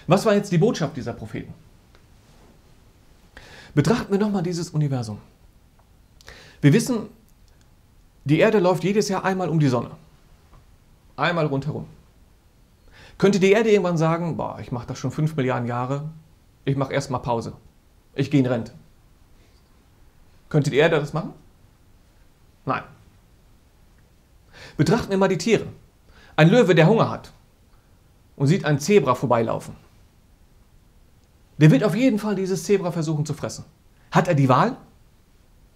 [0.09, 1.53] Was war jetzt die Botschaft dieser Propheten?
[3.75, 5.19] Betrachten wir nochmal dieses Universum.
[6.61, 7.09] Wir wissen,
[8.23, 9.91] die Erde läuft jedes Jahr einmal um die Sonne.
[11.15, 11.85] Einmal rundherum.
[13.19, 16.09] Könnte die Erde irgendwann sagen, boah, ich mache das schon 5 Milliarden Jahre,
[16.65, 17.53] ich mache erstmal Pause.
[18.15, 18.71] Ich gehe in Rente.
[20.49, 21.33] Könnte die Erde das machen?
[22.65, 22.81] Nein.
[24.75, 25.67] Betrachten wir mal die Tiere.
[26.35, 27.31] Ein Löwe, der Hunger hat
[28.37, 29.75] und sieht ein Zebra vorbeilaufen.
[31.59, 33.65] Der wird auf jeden Fall dieses Zebra versuchen zu fressen.
[34.11, 34.77] Hat er die Wahl?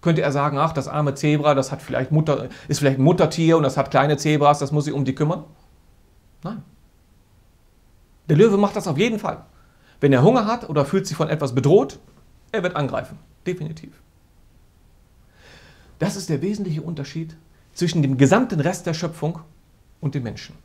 [0.02, 3.58] Könnte er sagen, ach, das arme Zebra, das hat vielleicht Mutter, ist vielleicht ein Muttertier
[3.58, 5.44] und das hat kleine Zebras, das muss sich um die kümmern?
[6.44, 6.64] Nein.
[8.30, 9.46] Der Löwe macht das auf jeden Fall.
[10.00, 12.00] Wenn er Hunger hat oder fühlt sich von etwas bedroht,
[12.52, 13.20] er wird angreifen.
[13.46, 14.02] Definitiv.
[16.00, 17.36] Das ist der wesentliche Unterschied
[17.74, 19.40] zwischen dem gesamten Rest der Schöpfung
[20.00, 20.56] und dem Menschen.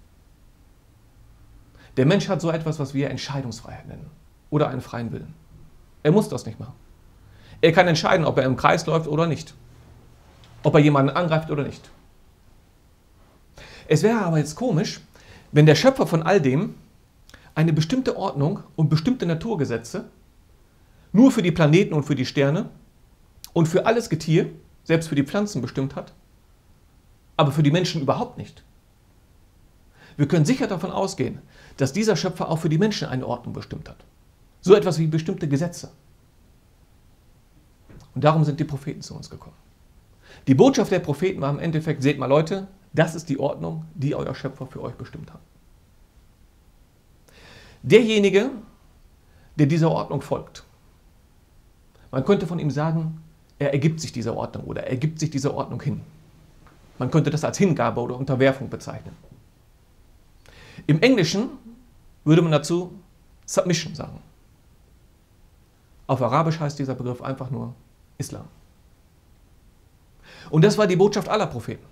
[1.97, 4.18] Der Mensch hat so etwas, was wir Entscheidungsfreiheit nennen
[4.51, 5.35] oder einen freien Willen.
[6.03, 6.75] Er muss das nicht machen.
[7.61, 9.55] Er kann entscheiden, ob er im Kreis läuft oder nicht.
[10.63, 11.91] Ob er jemanden angreift oder nicht.
[13.89, 15.01] Es wäre aber jetzt komisch,
[15.51, 16.75] wenn der Schöpfer von all dem
[17.55, 20.11] eine bestimmte Ordnung und bestimmte Naturgesetze
[21.13, 22.69] nur für die Planeten und für die Sterne
[23.53, 24.51] und für alles Getier,
[24.85, 26.13] selbst für die Pflanzen bestimmt hat,
[27.37, 28.63] aber für die Menschen überhaupt nicht.
[30.17, 31.41] Wir können sicher davon ausgehen,
[31.77, 34.05] dass dieser Schöpfer auch für die Menschen eine Ordnung bestimmt hat.
[34.61, 35.91] So etwas wie bestimmte Gesetze.
[38.15, 39.57] Und darum sind die Propheten zu uns gekommen.
[40.47, 44.15] Die Botschaft der Propheten war im Endeffekt, seht mal Leute, das ist die Ordnung, die
[44.15, 45.41] euer Schöpfer für euch bestimmt hat.
[47.83, 48.51] Derjenige,
[49.57, 50.65] der dieser Ordnung folgt,
[52.11, 53.23] man könnte von ihm sagen,
[53.59, 56.01] er ergibt sich dieser Ordnung oder er gibt sich dieser Ordnung hin.
[56.99, 59.15] Man könnte das als Hingabe oder Unterwerfung bezeichnen.
[60.87, 61.51] Im Englischen
[62.25, 62.93] würde man dazu
[63.47, 64.21] Submission sagen.
[66.09, 67.75] Auf Arabisch heißt dieser Begriff einfach nur
[68.17, 68.47] Islam.
[70.51, 71.85] Und das war die Botschaft aller Propheten.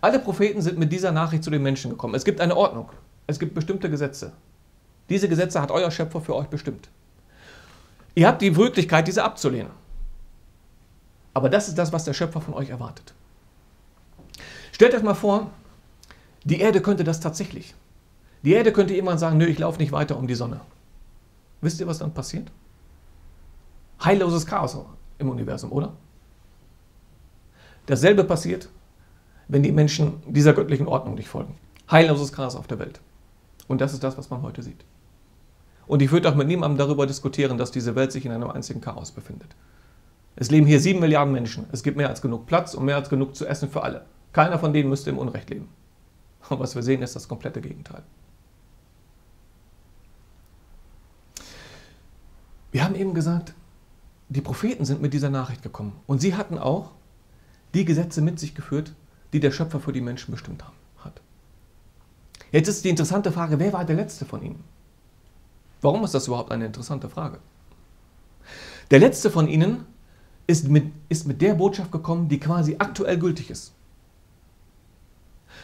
[0.00, 2.14] Alle Propheten sind mit dieser Nachricht zu den Menschen gekommen.
[2.14, 2.88] Es gibt eine Ordnung.
[3.26, 4.32] Es gibt bestimmte Gesetze.
[5.10, 6.88] Diese Gesetze hat euer Schöpfer für euch bestimmt.
[8.14, 9.70] Ihr habt die Möglichkeit, diese abzulehnen.
[11.34, 13.12] Aber das ist das, was der Schöpfer von euch erwartet.
[14.72, 15.50] Stellt euch mal vor,
[16.44, 17.74] die Erde könnte das tatsächlich.
[18.42, 20.60] Die Erde könnte irgendwann sagen, nö, ich laufe nicht weiter um die Sonne.
[21.60, 22.50] Wisst ihr, was dann passiert?
[24.04, 24.76] Heilloses Chaos
[25.18, 25.92] im Universum, oder?
[27.86, 28.68] Dasselbe passiert,
[29.48, 31.56] wenn die Menschen dieser göttlichen Ordnung nicht folgen.
[31.90, 33.00] Heilloses Chaos auf der Welt.
[33.68, 34.84] Und das ist das, was man heute sieht.
[35.86, 38.80] Und ich würde auch mit niemandem darüber diskutieren, dass diese Welt sich in einem einzigen
[38.80, 39.54] Chaos befindet.
[40.36, 41.66] Es leben hier sieben Milliarden Menschen.
[41.72, 44.06] Es gibt mehr als genug Platz und mehr als genug zu essen für alle.
[44.32, 45.68] Keiner von denen müsste im Unrecht leben.
[46.48, 48.02] Und was wir sehen, ist das komplette Gegenteil.
[52.70, 53.54] Wir haben eben gesagt,
[54.32, 55.92] die Propheten sind mit dieser Nachricht gekommen.
[56.06, 56.92] Und sie hatten auch
[57.74, 58.94] die Gesetze mit sich geführt,
[59.32, 60.72] die der Schöpfer für die Menschen bestimmt hat.
[62.52, 64.62] Jetzt ist die interessante Frage, wer war der letzte von ihnen?
[65.80, 67.38] Warum ist das überhaupt eine interessante Frage?
[68.90, 69.86] Der letzte von ihnen
[70.46, 73.72] ist mit, ist mit der Botschaft gekommen, die quasi aktuell gültig ist.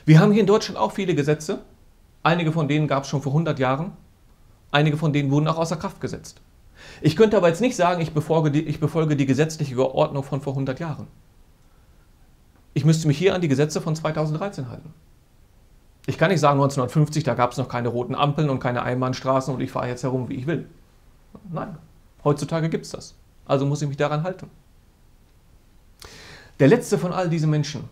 [0.06, 1.62] Wir haben hier in Deutschland auch viele Gesetze.
[2.22, 3.92] Einige von denen gab es schon vor 100 Jahren.
[4.70, 6.40] Einige von denen wurden auch außer Kraft gesetzt.
[7.00, 10.40] Ich könnte aber jetzt nicht sagen, ich befolge, die, ich befolge die gesetzliche Ordnung von
[10.40, 11.06] vor 100 Jahren.
[12.74, 14.92] Ich müsste mich hier an die Gesetze von 2013 halten.
[16.06, 19.54] Ich kann nicht sagen, 1950, da gab es noch keine roten Ampeln und keine Einbahnstraßen
[19.54, 20.66] und ich fahre jetzt herum, wie ich will.
[21.50, 21.76] Nein,
[22.24, 23.14] heutzutage gibt es das.
[23.46, 24.50] Also muss ich mich daran halten.
[26.60, 27.88] Der letzte von all diesen Menschen,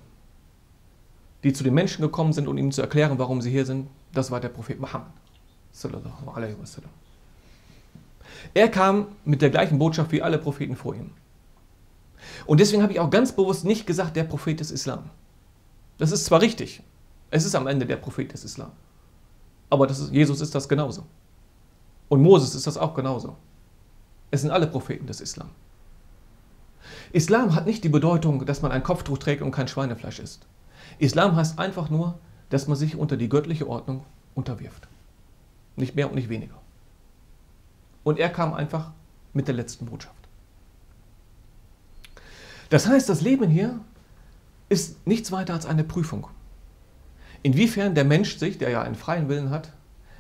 [1.44, 4.31] die zu den Menschen gekommen sind, um ihnen zu erklären, warum sie hier sind, das
[4.31, 5.12] war der Prophet Muhammad.
[5.72, 6.90] Sallallahu alaihi wasallam.
[8.54, 11.10] Er kam mit der gleichen Botschaft wie alle Propheten vor ihm.
[12.46, 15.10] Und deswegen habe ich auch ganz bewusst nicht gesagt, der Prophet des Islam.
[15.98, 16.82] Das ist zwar richtig,
[17.30, 18.72] es ist am Ende der Prophet des Islam.
[19.70, 21.04] Aber ist, Jesus ist das genauso.
[22.08, 23.36] Und Moses ist das auch genauso.
[24.30, 25.50] Es sind alle Propheten des Islam.
[27.12, 30.46] Islam hat nicht die Bedeutung, dass man ein Kopftuch trägt und kein Schweinefleisch isst.
[30.98, 32.18] Islam heißt einfach nur,
[32.50, 34.86] dass man sich unter die göttliche Ordnung unterwirft.
[35.74, 36.54] Nicht mehr und nicht weniger.
[38.07, 38.92] Und er kam einfach
[39.33, 40.14] mit der letzten Botschaft.
[42.71, 43.81] Das heißt, das Leben hier
[44.69, 46.29] ist nichts weiter als eine Prüfung.
[47.42, 49.73] Inwiefern der Mensch sich, der ja einen freien Willen hat,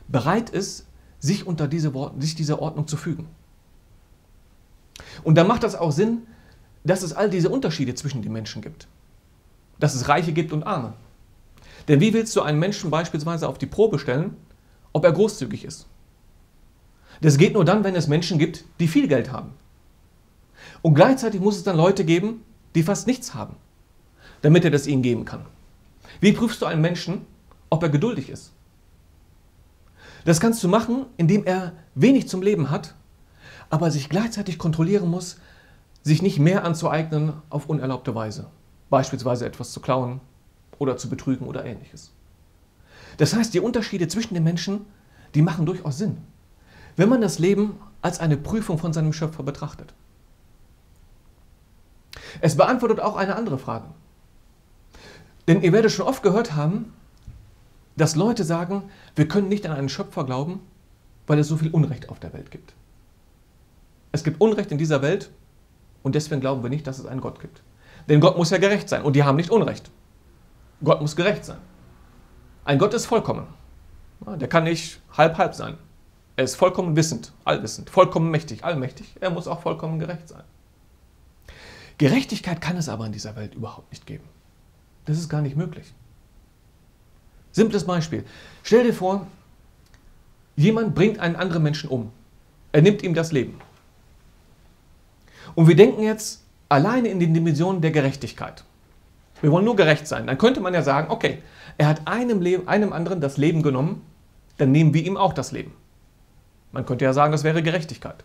[0.08, 0.88] bereit ist,
[1.20, 3.28] sich unter diese, sich dieser Ordnung zu fügen.
[5.22, 6.26] Und dann macht das auch Sinn,
[6.82, 8.88] dass es all diese Unterschiede zwischen den Menschen gibt.
[9.78, 10.94] Dass es Reiche gibt und Arme.
[11.86, 14.36] Denn wie willst du einen Menschen beispielsweise auf die Probe stellen,
[14.92, 15.86] ob er großzügig ist?
[17.20, 19.52] Das geht nur dann, wenn es Menschen gibt, die viel Geld haben.
[20.82, 22.42] Und gleichzeitig muss es dann Leute geben,
[22.74, 23.56] die fast nichts haben,
[24.42, 25.46] damit er das ihnen geben kann.
[26.20, 27.26] Wie prüfst du einen Menschen,
[27.70, 28.52] ob er geduldig ist?
[30.24, 32.94] Das kannst du machen, indem er wenig zum Leben hat,
[33.70, 35.38] aber sich gleichzeitig kontrollieren muss,
[36.02, 38.46] sich nicht mehr anzueignen auf unerlaubte Weise.
[38.90, 40.20] Beispielsweise etwas zu klauen
[40.78, 42.12] oder zu betrügen oder ähnliches.
[43.16, 44.84] Das heißt, die Unterschiede zwischen den Menschen,
[45.34, 46.18] die machen durchaus Sinn,
[46.96, 49.94] wenn man das Leben als eine Prüfung von seinem Schöpfer betrachtet.
[52.40, 53.86] Es beantwortet auch eine andere Frage.
[55.48, 56.92] Denn ihr werdet schon oft gehört haben,
[57.96, 60.60] dass Leute sagen, wir können nicht an einen Schöpfer glauben,
[61.26, 62.74] weil es so viel Unrecht auf der Welt gibt.
[64.12, 65.30] Es gibt Unrecht in dieser Welt
[66.02, 67.62] und deswegen glauben wir nicht, dass es einen Gott gibt.
[68.08, 69.90] Denn Gott muss ja gerecht sein und die haben nicht Unrecht.
[70.84, 71.58] Gott muss gerecht sein.
[72.64, 73.46] Ein Gott ist vollkommen.
[74.20, 75.78] Der kann nicht halb-halb sein.
[76.36, 79.14] Er ist vollkommen wissend, allwissend, vollkommen mächtig, allmächtig.
[79.20, 80.44] Er muss auch vollkommen gerecht sein.
[81.98, 84.24] Gerechtigkeit kann es aber in dieser Welt überhaupt nicht geben.
[85.06, 85.94] Das ist gar nicht möglich.
[87.52, 88.24] Simples Beispiel.
[88.62, 89.26] Stell dir vor,
[90.56, 92.12] jemand bringt einen anderen Menschen um.
[92.72, 93.58] Er nimmt ihm das Leben.
[95.54, 98.64] Und wir denken jetzt alleine in den Dimensionen der Gerechtigkeit.
[99.40, 100.26] Wir wollen nur gerecht sein.
[100.26, 101.42] Dann könnte man ja sagen, okay,
[101.78, 104.02] er hat einem, Leben, einem anderen das Leben genommen,
[104.58, 105.72] dann nehmen wir ihm auch das Leben.
[106.72, 108.24] Man könnte ja sagen, das wäre Gerechtigkeit.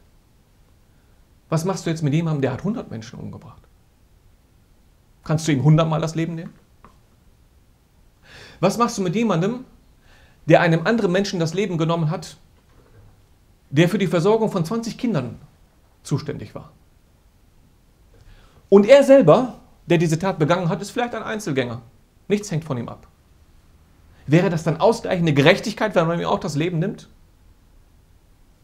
[1.49, 3.62] Was machst du jetzt mit jemandem, der hat 100 Menschen umgebracht?
[5.23, 6.54] Kannst du ihm 100 Mal das Leben nehmen?
[8.60, 9.65] Was machst du mit jemandem,
[10.45, 12.38] der einem anderen Menschen das Leben genommen hat,
[13.69, 15.39] der für die Versorgung von 20 Kindern
[16.04, 16.71] zuständig war?
[18.69, 21.82] Und er selber, der diese Tat begangen hat, ist vielleicht ein Einzelgänger.
[22.30, 23.08] Nichts hängt von ihm ab.
[24.27, 27.10] Wäre das dann ausgleichende Gerechtigkeit, wenn man ihm auch das Leben nimmt?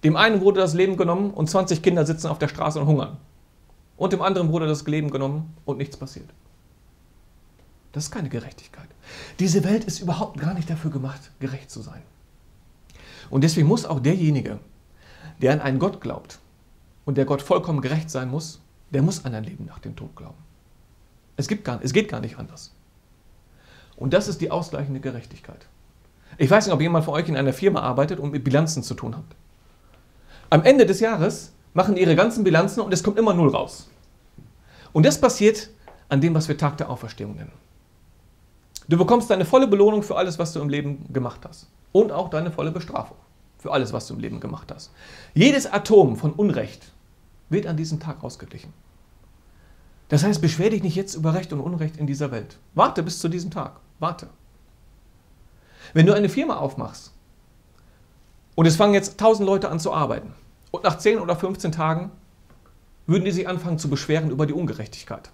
[0.03, 3.17] Dem einen wurde das Leben genommen und 20 Kinder sitzen auf der Straße und hungern.
[3.97, 6.29] Und dem anderen wurde das Leben genommen und nichts passiert.
[7.93, 8.87] Das ist keine Gerechtigkeit.
[9.39, 12.03] Diese Welt ist überhaupt gar nicht dafür gemacht, gerecht zu sein.
[13.29, 14.59] Und deswegen muss auch derjenige,
[15.41, 16.39] der an einen Gott glaubt
[17.05, 20.15] und der Gott vollkommen gerecht sein muss, der muss an ein Leben nach dem Tod
[20.15, 20.37] glauben.
[21.35, 22.73] Es, gibt gar, es geht gar nicht anders.
[23.95, 25.67] Und das ist die ausgleichende Gerechtigkeit.
[26.37, 28.93] Ich weiß nicht, ob jemand von euch in einer Firma arbeitet und mit Bilanzen zu
[28.93, 29.25] tun hat.
[30.49, 33.89] Am Ende des Jahres machen ihre ganzen Bilanzen und es kommt immer null raus.
[34.93, 35.69] Und das passiert
[36.09, 37.51] an dem, was wir Tag der Auferstehung nennen.
[38.87, 41.67] Du bekommst deine volle Belohnung für alles, was du im Leben gemacht hast.
[41.91, 43.17] Und auch deine volle Bestrafung
[43.57, 44.91] für alles, was du im Leben gemacht hast.
[45.33, 46.93] Jedes Atom von Unrecht
[47.49, 48.71] wird an diesem Tag ausgeglichen.
[50.09, 52.57] Das heißt, beschwer dich nicht jetzt über Recht und Unrecht in dieser Welt.
[52.75, 53.81] Warte bis zu diesem Tag.
[53.99, 54.29] Warte.
[55.93, 57.11] Wenn du eine Firma aufmachst
[58.57, 60.33] und es fangen jetzt 1000 Leute an zu arbeiten
[60.71, 62.09] und nach 10 oder 15 Tagen
[63.05, 65.29] würden die sich anfangen zu beschweren über die Ungerechtigkeit.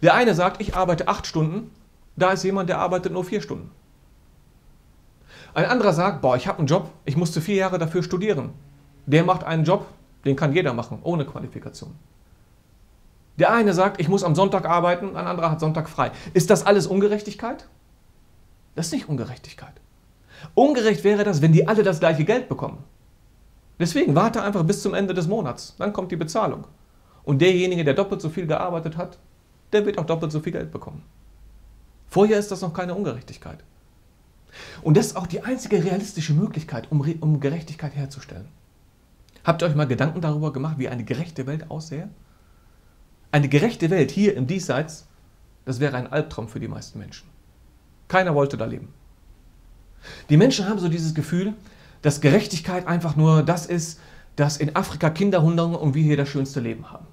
[0.00, 1.72] Der eine sagt, ich arbeite 8 Stunden,
[2.14, 3.72] da ist jemand, der arbeitet nur 4 Stunden.
[5.52, 8.50] Ein anderer sagt, boah, ich habe einen Job, ich musste vier Jahre dafür studieren.
[9.06, 9.88] Der macht einen Job,
[10.24, 11.96] den kann jeder machen, ohne Qualifikation.
[13.36, 16.12] Der eine sagt, ich muss am Sonntag arbeiten, ein anderer hat Sonntag frei.
[16.34, 17.66] Ist das alles Ungerechtigkeit?
[18.76, 19.74] Das ist nicht Ungerechtigkeit.
[20.54, 22.84] Ungerecht wäre das, wenn die alle das gleiche Geld bekommen.
[23.78, 26.66] Deswegen warte einfach bis zum Ende des Monats, dann kommt die Bezahlung.
[27.24, 29.18] Und derjenige, der doppelt so viel gearbeitet hat,
[29.72, 31.02] der wird auch doppelt so viel Geld bekommen.
[32.08, 33.62] Vorher ist das noch keine Ungerechtigkeit.
[34.82, 38.48] Und das ist auch die einzige realistische Möglichkeit, um, um Gerechtigkeit herzustellen.
[39.44, 42.10] Habt ihr euch mal Gedanken darüber gemacht, wie eine gerechte Welt aussähe?
[43.32, 45.06] Eine gerechte Welt hier im Diesseits,
[45.64, 47.28] das wäre ein Albtraum für die meisten Menschen.
[48.08, 48.92] Keiner wollte da leben.
[50.28, 51.54] Die Menschen haben so dieses Gefühl,
[52.02, 54.00] dass Gerechtigkeit einfach nur das ist,
[54.36, 57.06] dass in Afrika Kinder hungern und wir hier das schönste Leben haben.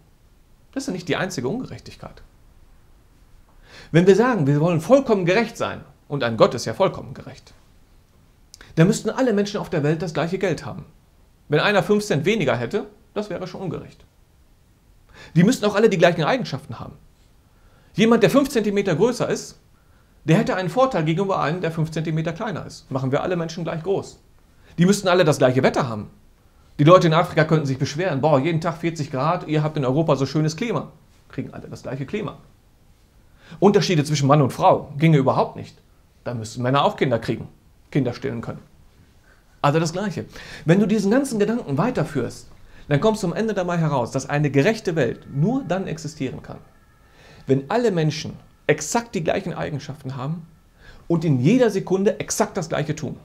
[0.72, 2.22] Das ist ja nicht die einzige Ungerechtigkeit.
[3.92, 7.54] Wenn wir sagen, wir wollen vollkommen gerecht sein, und ein Gott ist ja vollkommen gerecht,
[8.76, 10.86] dann müssten alle Menschen auf der Welt das gleiche Geld haben.
[11.50, 14.06] Wenn einer 5 Cent weniger hätte, Das wäre schon ungerecht.
[15.36, 16.94] Die müssten auch alle die gleichen Eigenschaften haben.
[17.96, 19.58] Jemand, der 5 cm größer ist,
[20.28, 22.92] der hätte einen Vorteil gegenüber einem, der 5 cm kleiner ist.
[22.92, 24.20] Machen wir alle Menschen gleich groß.
[24.78, 26.10] Die müssten alle das gleiche Wetter haben.
[26.80, 29.86] Die Leute in Afrika könnten sich beschweren, boah, jeden Tag 40 Grad, ihr habt in
[29.86, 30.92] Europa so schönes Klima.
[31.30, 32.38] Kriegen alle das gleiche Klima.
[33.60, 35.78] Unterschiede zwischen Mann und Frau ginge überhaupt nicht.
[36.26, 37.48] Da müssten Männer auch Kinder kriegen,
[37.90, 38.60] Kinder stillen können.
[39.62, 40.26] Also das Gleiche.
[40.66, 42.50] Wenn du diesen ganzen Gedanken weiterführst,
[42.90, 46.60] dann kommst du am Ende dabei heraus, dass eine gerechte Welt nur dann existieren kann,
[47.48, 48.34] wenn alle Menschen
[48.68, 50.46] exakt die gleichen Eigenschaften haben
[51.08, 53.18] und in jeder Sekunde exakt das Gleiche tun.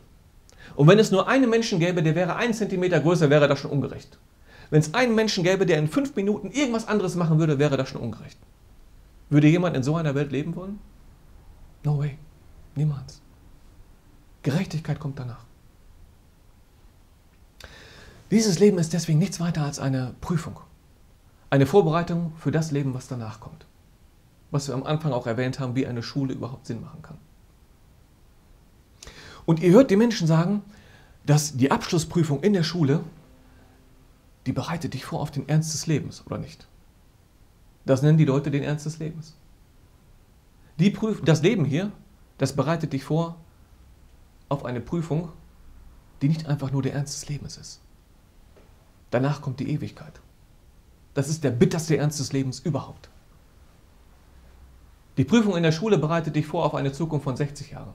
[0.75, 3.71] Und wenn es nur einen Menschen gäbe, der wäre einen Zentimeter größer, wäre das schon
[3.71, 4.19] ungerecht.
[4.71, 7.89] Wenn es einen Menschen gäbe, der in fünf Minuten irgendwas anderes machen würde, wäre das
[7.91, 8.39] schon ungerecht.
[9.29, 10.79] Würde jemand in so einer Welt leben wollen?
[11.85, 12.17] No way.
[12.75, 13.21] Niemals.
[14.43, 15.45] Gerechtigkeit kommt danach.
[18.31, 20.59] Dieses Leben ist deswegen nichts weiter als eine Prüfung.
[21.51, 23.67] Eine Vorbereitung für das Leben, was danach kommt.
[24.53, 27.19] Was wir am Anfang auch erwähnt haben, wie eine Schule überhaupt Sinn machen kann.
[29.45, 30.63] Und ihr hört die Menschen sagen,
[31.27, 33.03] dass die Abschlussprüfung in der Schule,
[34.47, 36.69] die bereitet dich vor auf den Ernst des Lebens, oder nicht?
[37.85, 39.35] Das nennen die Leute den Ernst des Lebens.
[40.79, 41.91] Die Prüf das Leben hier,
[42.39, 43.37] das bereitet dich vor
[44.49, 45.31] auf eine Prüfung,
[46.21, 47.81] die nicht einfach nur der Ernst des Lebens ist.
[49.11, 50.21] Danach kommt die Ewigkeit.
[51.15, 53.11] Das ist der bitterste Ernst des Lebens überhaupt.
[55.23, 57.95] Die Prüfung in der Schule bereitet dich vor auf eine Zukunft von 60 Jahren.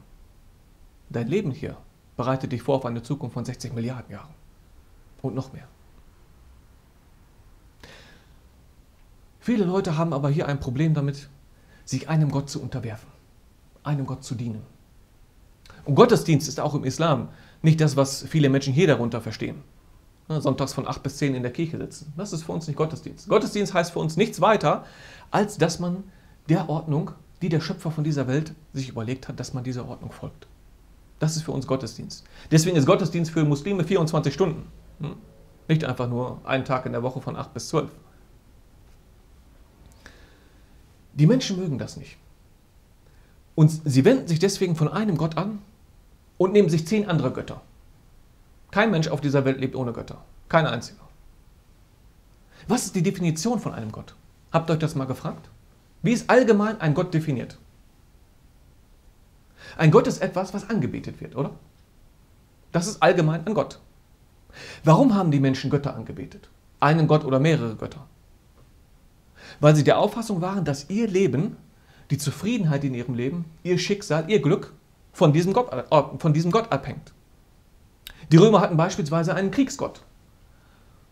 [1.10, 1.76] Dein Leben hier
[2.16, 4.34] bereitet dich vor auf eine Zukunft von 60 Milliarden Jahren.
[5.22, 5.68] Und noch mehr.
[9.42, 11.28] Viele Leute haben aber hier ein Problem damit,
[11.84, 13.10] sich einem Gott zu unterwerfen,
[13.84, 14.62] einem Gott zu dienen.
[15.84, 17.28] Und Gottesdienst ist auch im Islam
[17.62, 19.64] nicht das, was viele Menschen hier darunter verstehen.
[20.30, 22.14] Sonntags von 8 bis 10 in der Kirche sitzen.
[22.16, 23.28] Das ist für uns nicht Gottesdienst.
[23.28, 24.86] Gottesdienst heißt für uns nichts weiter,
[25.30, 26.06] als dass man
[26.50, 30.12] der Ordnung, die der Schöpfer von dieser Welt sich überlegt hat, dass man dieser Ordnung
[30.12, 30.48] folgt.
[31.20, 32.26] Das ist für uns Gottesdienst.
[32.52, 34.68] Deswegen ist Gottesdienst für Muslime 24 Stunden.
[35.00, 35.16] Hm?
[35.68, 37.92] Nicht einfach nur einen Tag in der Woche von 8 bis 12.
[41.14, 42.18] Die Menschen mögen das nicht.
[43.56, 45.60] Und sie wenden sich deswegen von einem Gott an
[46.38, 47.62] und nehmen sich zehn andere Götter.
[48.70, 50.24] Kein Mensch auf dieser Welt lebt ohne Götter.
[50.48, 51.00] Kein einziger.
[52.68, 54.16] Was ist die Definition von einem Gott?
[54.52, 55.50] Habt ihr euch das mal gefragt?
[56.02, 57.58] Wie ist allgemein ein Gott definiert?
[59.78, 61.52] Ein Gott ist etwas, was angebetet wird, oder?
[62.72, 63.80] Das ist allgemein ein Gott.
[64.84, 66.50] Warum haben die Menschen Götter angebetet?
[66.80, 68.06] Einen Gott oder mehrere Götter?
[69.60, 71.58] Weil sie der Auffassung waren, dass ihr Leben,
[72.10, 74.74] die Zufriedenheit in ihrem Leben, ihr Schicksal, ihr Glück
[75.14, 77.14] von diesem Gott, äh, von diesem Gott abhängt.
[78.32, 80.02] Die Römer hatten beispielsweise einen Kriegsgott.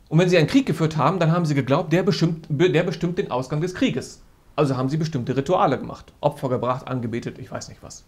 [0.10, 3.18] Und wenn sie einen Krieg geführt haben, dann haben sie geglaubt, der bestimmt, der bestimmt
[3.18, 4.22] den Ausgang des Krieges.
[4.56, 8.06] Also haben sie bestimmte Rituale gemacht, Opfer gebracht, angebetet, ich weiß nicht was.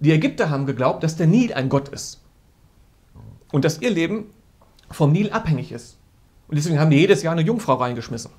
[0.00, 2.20] Die Ägypter haben geglaubt, dass der Nil ein Gott ist
[3.52, 4.26] und dass ihr Leben
[4.90, 5.98] vom Nil abhängig ist.
[6.48, 8.30] Und deswegen haben die jedes Jahr eine Jungfrau reingeschmissen.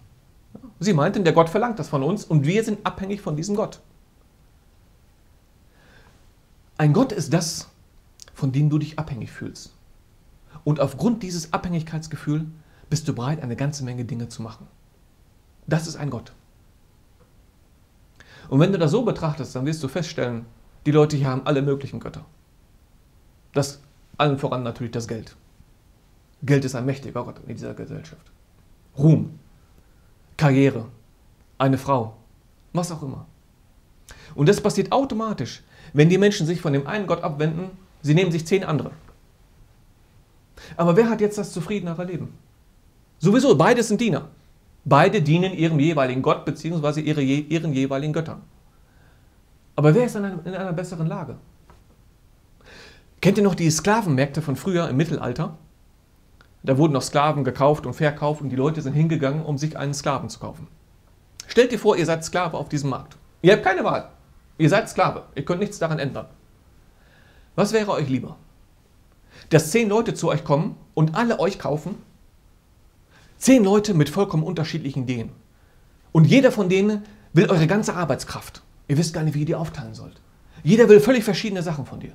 [0.80, 3.82] Sie meinten, der Gott verlangt das von uns und wir sind abhängig von diesem Gott.
[6.78, 7.68] Ein Gott ist das,
[8.34, 9.74] von dem du dich abhängig fühlst.
[10.64, 12.46] Und aufgrund dieses Abhängigkeitsgefühls
[12.90, 14.66] bist du bereit, eine ganze Menge Dinge zu machen.
[15.68, 16.32] Das ist ein Gott.
[18.50, 20.46] Und wenn du das so betrachtest, dann wirst du feststellen,
[20.86, 22.26] die Leute hier haben alle möglichen Götter.
[23.54, 23.82] Das
[24.18, 25.36] allen voran natürlich das Geld.
[26.42, 28.32] Geld ist ein mächtiger Gott in dieser Gesellschaft.
[28.98, 29.40] Ruhm,
[30.38, 30.86] Karriere,
[31.58, 32.16] eine Frau,
[32.74, 33.26] was auch immer.
[34.36, 35.62] Und das passiert automatisch,
[35.94, 37.70] wenn die Menschen sich von dem einen Gott abwenden,
[38.02, 38.92] sie nehmen sich zehn andere.
[40.76, 42.34] Aber wer hat jetzt das zufriedenere Leben?
[43.20, 44.30] Sowieso, beide sind Diener.
[44.90, 47.02] Beide dienen ihrem jeweiligen Gott bzw.
[47.02, 48.42] Ihre, ihren jeweiligen Göttern.
[49.76, 51.38] Aber wer ist in einer, in einer besseren Lage?
[53.22, 55.58] Kennt ihr noch die Sklavenmärkte von früher im Mittelalter?
[56.64, 59.94] Da wurden noch Sklaven gekauft und verkauft und die Leute sind hingegangen, um sich einen
[59.94, 60.68] Sklaven zu kaufen.
[61.46, 63.16] Stellt ihr vor, ihr seid Sklave auf diesem Markt.
[63.44, 64.10] Ihr habt keine Wahl.
[64.58, 65.24] Ihr seid Sklave.
[65.36, 66.26] Ihr könnt nichts daran ändern.
[67.56, 68.38] Was wäre euch lieber?
[69.52, 72.09] Dass zehn Leute zu euch kommen und alle euch kaufen?
[73.40, 75.32] Zehn Leute mit vollkommen unterschiedlichen Ideen.
[76.12, 78.62] Und jeder von denen will eure ganze Arbeitskraft.
[78.90, 80.20] Ihr wisst gar nicht, wie ihr die aufteilen sollt.
[80.62, 82.14] Jeder will völlig verschiedene Sachen von dir.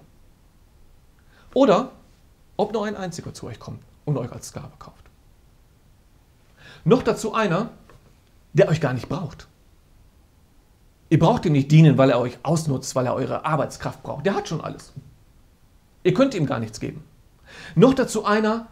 [1.55, 1.93] Oder
[2.59, 5.07] ob nur ein einziger zu euch kommt und euch als Sklave kauft.
[6.85, 7.71] Noch dazu einer,
[8.53, 9.49] der euch gar nicht braucht.
[11.09, 14.27] Ihr braucht ihm nicht dienen, weil er euch ausnutzt, weil er eure Arbeitskraft braucht.
[14.27, 14.93] Der hat schon alles.
[16.03, 17.03] Ihr könnt ihm gar nichts geben.
[17.75, 18.67] Noch dazu einer,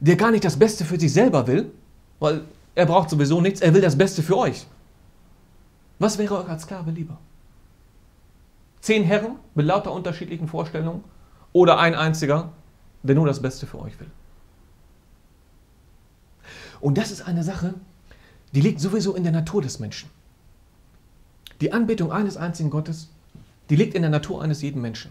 [0.00, 1.70] der gar nicht das Beste für sich selber will,
[2.22, 2.44] weil
[2.76, 4.64] er braucht sowieso nichts, er will das Beste für euch.
[5.98, 7.18] Was wäre euch als Sklave lieber?
[8.80, 11.02] Zehn Herren mit lauter unterschiedlichen Vorstellungen
[11.52, 12.52] oder ein einziger,
[13.02, 14.10] der nur das Beste für euch will?
[16.80, 17.74] Und das ist eine Sache,
[18.52, 20.08] die liegt sowieso in der Natur des Menschen.
[21.60, 23.10] Die Anbetung eines einzigen Gottes,
[23.68, 25.10] die liegt in der Natur eines jeden Menschen.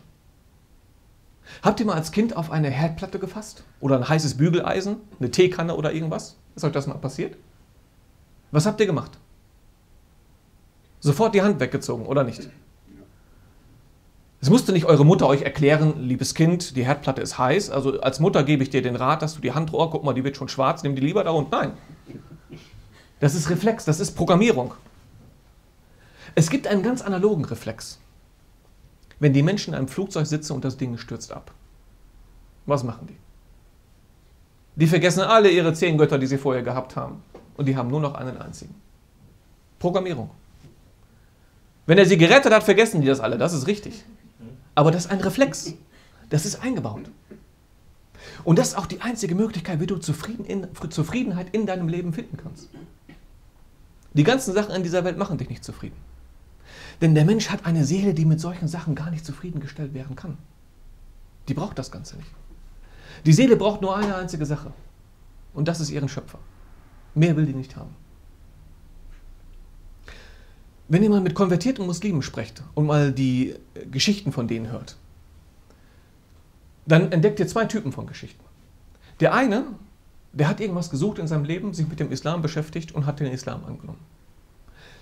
[1.61, 3.65] Habt ihr mal als Kind auf eine Herdplatte gefasst?
[3.81, 4.97] Oder ein heißes Bügeleisen?
[5.19, 6.37] Eine Teekanne oder irgendwas?
[6.55, 7.37] Ist euch das mal passiert?
[8.51, 9.17] Was habt ihr gemacht?
[10.99, 12.49] Sofort die Hand weggezogen, oder nicht?
[14.41, 17.69] Es musste nicht eure Mutter euch erklären, liebes Kind, die Herdplatte ist heiß.
[17.69, 20.13] Also als Mutter gebe ich dir den Rat, dass du die Hand, oh, guck mal,
[20.13, 21.73] die wird schon schwarz, nimm die lieber da und nein.
[23.19, 24.73] Das ist Reflex, das ist Programmierung.
[26.33, 27.99] Es gibt einen ganz analogen Reflex.
[29.19, 31.51] Wenn die Menschen in einem Flugzeug sitzen und das Ding stürzt ab,
[32.65, 33.17] was machen die?
[34.75, 37.21] Die vergessen alle ihre zehn Götter, die sie vorher gehabt haben.
[37.57, 38.73] Und die haben nur noch einen einzigen.
[39.79, 40.29] Programmierung.
[41.85, 43.37] Wenn er sie gerettet hat, vergessen die das alle.
[43.37, 44.03] Das ist richtig.
[44.75, 45.73] Aber das ist ein Reflex.
[46.29, 47.09] Das ist eingebaut.
[48.43, 52.13] Und das ist auch die einzige Möglichkeit, wie du Zufrieden in, Zufriedenheit in deinem Leben
[52.13, 52.69] finden kannst.
[54.13, 55.97] Die ganzen Sachen in dieser Welt machen dich nicht zufrieden.
[57.01, 60.37] Denn der Mensch hat eine Seele, die mit solchen Sachen gar nicht zufriedengestellt werden kann.
[61.47, 62.29] Die braucht das Ganze nicht.
[63.25, 64.71] Die Seele braucht nur eine einzige Sache.
[65.53, 66.39] Und das ist ihren Schöpfer.
[67.13, 67.95] Mehr will die nicht haben.
[70.87, 73.55] Wenn ihr mal mit konvertierten Muslimen sprecht und mal die
[73.89, 74.97] Geschichten von denen hört,
[76.85, 78.43] dann entdeckt ihr zwei Typen von Geschichten.
[79.19, 79.65] Der eine,
[80.33, 83.31] der hat irgendwas gesucht in seinem Leben, sich mit dem Islam beschäftigt und hat den
[83.31, 83.99] Islam angenommen.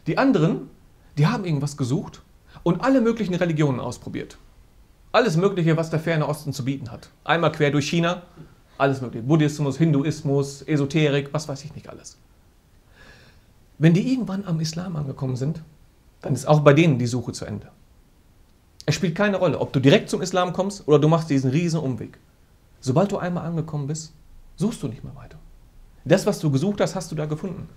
[0.05, 0.69] Die anderen,
[1.17, 2.21] die haben irgendwas gesucht
[2.63, 4.37] und alle möglichen Religionen ausprobiert.
[5.11, 7.09] Alles Mögliche, was der ferne Osten zu bieten hat.
[7.23, 8.21] Einmal quer durch China,
[8.77, 9.25] alles Mögliche.
[9.25, 12.17] Buddhismus, Hinduismus, Esoterik, was weiß ich nicht alles.
[13.79, 15.63] Wenn die irgendwann am Islam angekommen sind,
[16.21, 17.69] dann ist auch bei denen die Suche zu Ende.
[18.85, 21.79] Es spielt keine Rolle, ob du direkt zum Islam kommst oder du machst diesen riesen
[21.79, 22.19] Umweg.
[22.81, 24.13] Sobald du einmal angekommen bist,
[24.57, 25.37] suchst du nicht mehr weiter.
[26.05, 27.67] Das, was du gesucht hast, hast du da gefunden.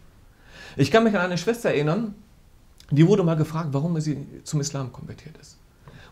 [0.76, 2.14] Ich kann mich an eine Schwester erinnern,
[2.90, 5.56] die wurde mal gefragt, warum sie zum Islam konvertiert ist.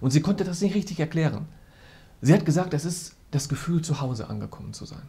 [0.00, 1.46] Und sie konnte das nicht richtig erklären.
[2.22, 5.08] Sie hat gesagt, es ist das Gefühl, zu Hause angekommen zu sein.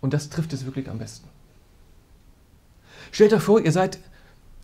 [0.00, 1.28] Und das trifft es wirklich am besten.
[3.10, 3.98] Stellt euch vor, ihr seid,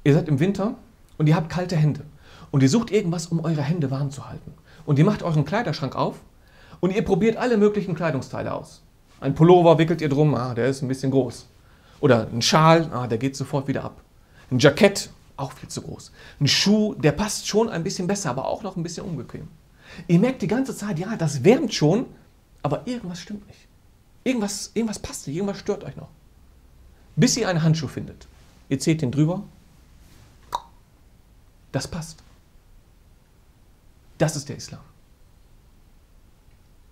[0.05, 0.75] ihr seid im Winter
[1.19, 2.03] und ihr habt kalte Hände.
[2.51, 4.53] Und ihr sucht irgendwas, um eure Hände warm zu halten.
[4.87, 6.21] Und ihr macht euren Kleiderschrank auf
[6.81, 8.83] und ihr probiert alle möglichen Kleidungsteile aus.
[9.21, 11.47] Ein Pullover wickelt ihr drum, ah, der ist ein bisschen groß.
[12.01, 14.03] Oder ein Schal, ah, der geht sofort wieder ab.
[14.51, 15.11] Ein Jackett,
[15.41, 16.13] auch viel zu groß.
[16.41, 19.49] Ein Schuh, der passt schon ein bisschen besser, aber auch noch ein bisschen unbequem.
[20.07, 22.07] Ihr merkt die ganze Zeit, ja, das wärmt schon,
[22.63, 23.67] aber irgendwas stimmt nicht.
[24.23, 26.09] Irgendwas, irgendwas passt nicht, irgendwas stört euch noch.
[27.17, 28.29] Bis ihr einen Handschuh findet.
[28.69, 29.43] Ihr zählt den drüber.
[31.73, 32.23] Das passt.
[34.19, 34.81] Das ist der Islam.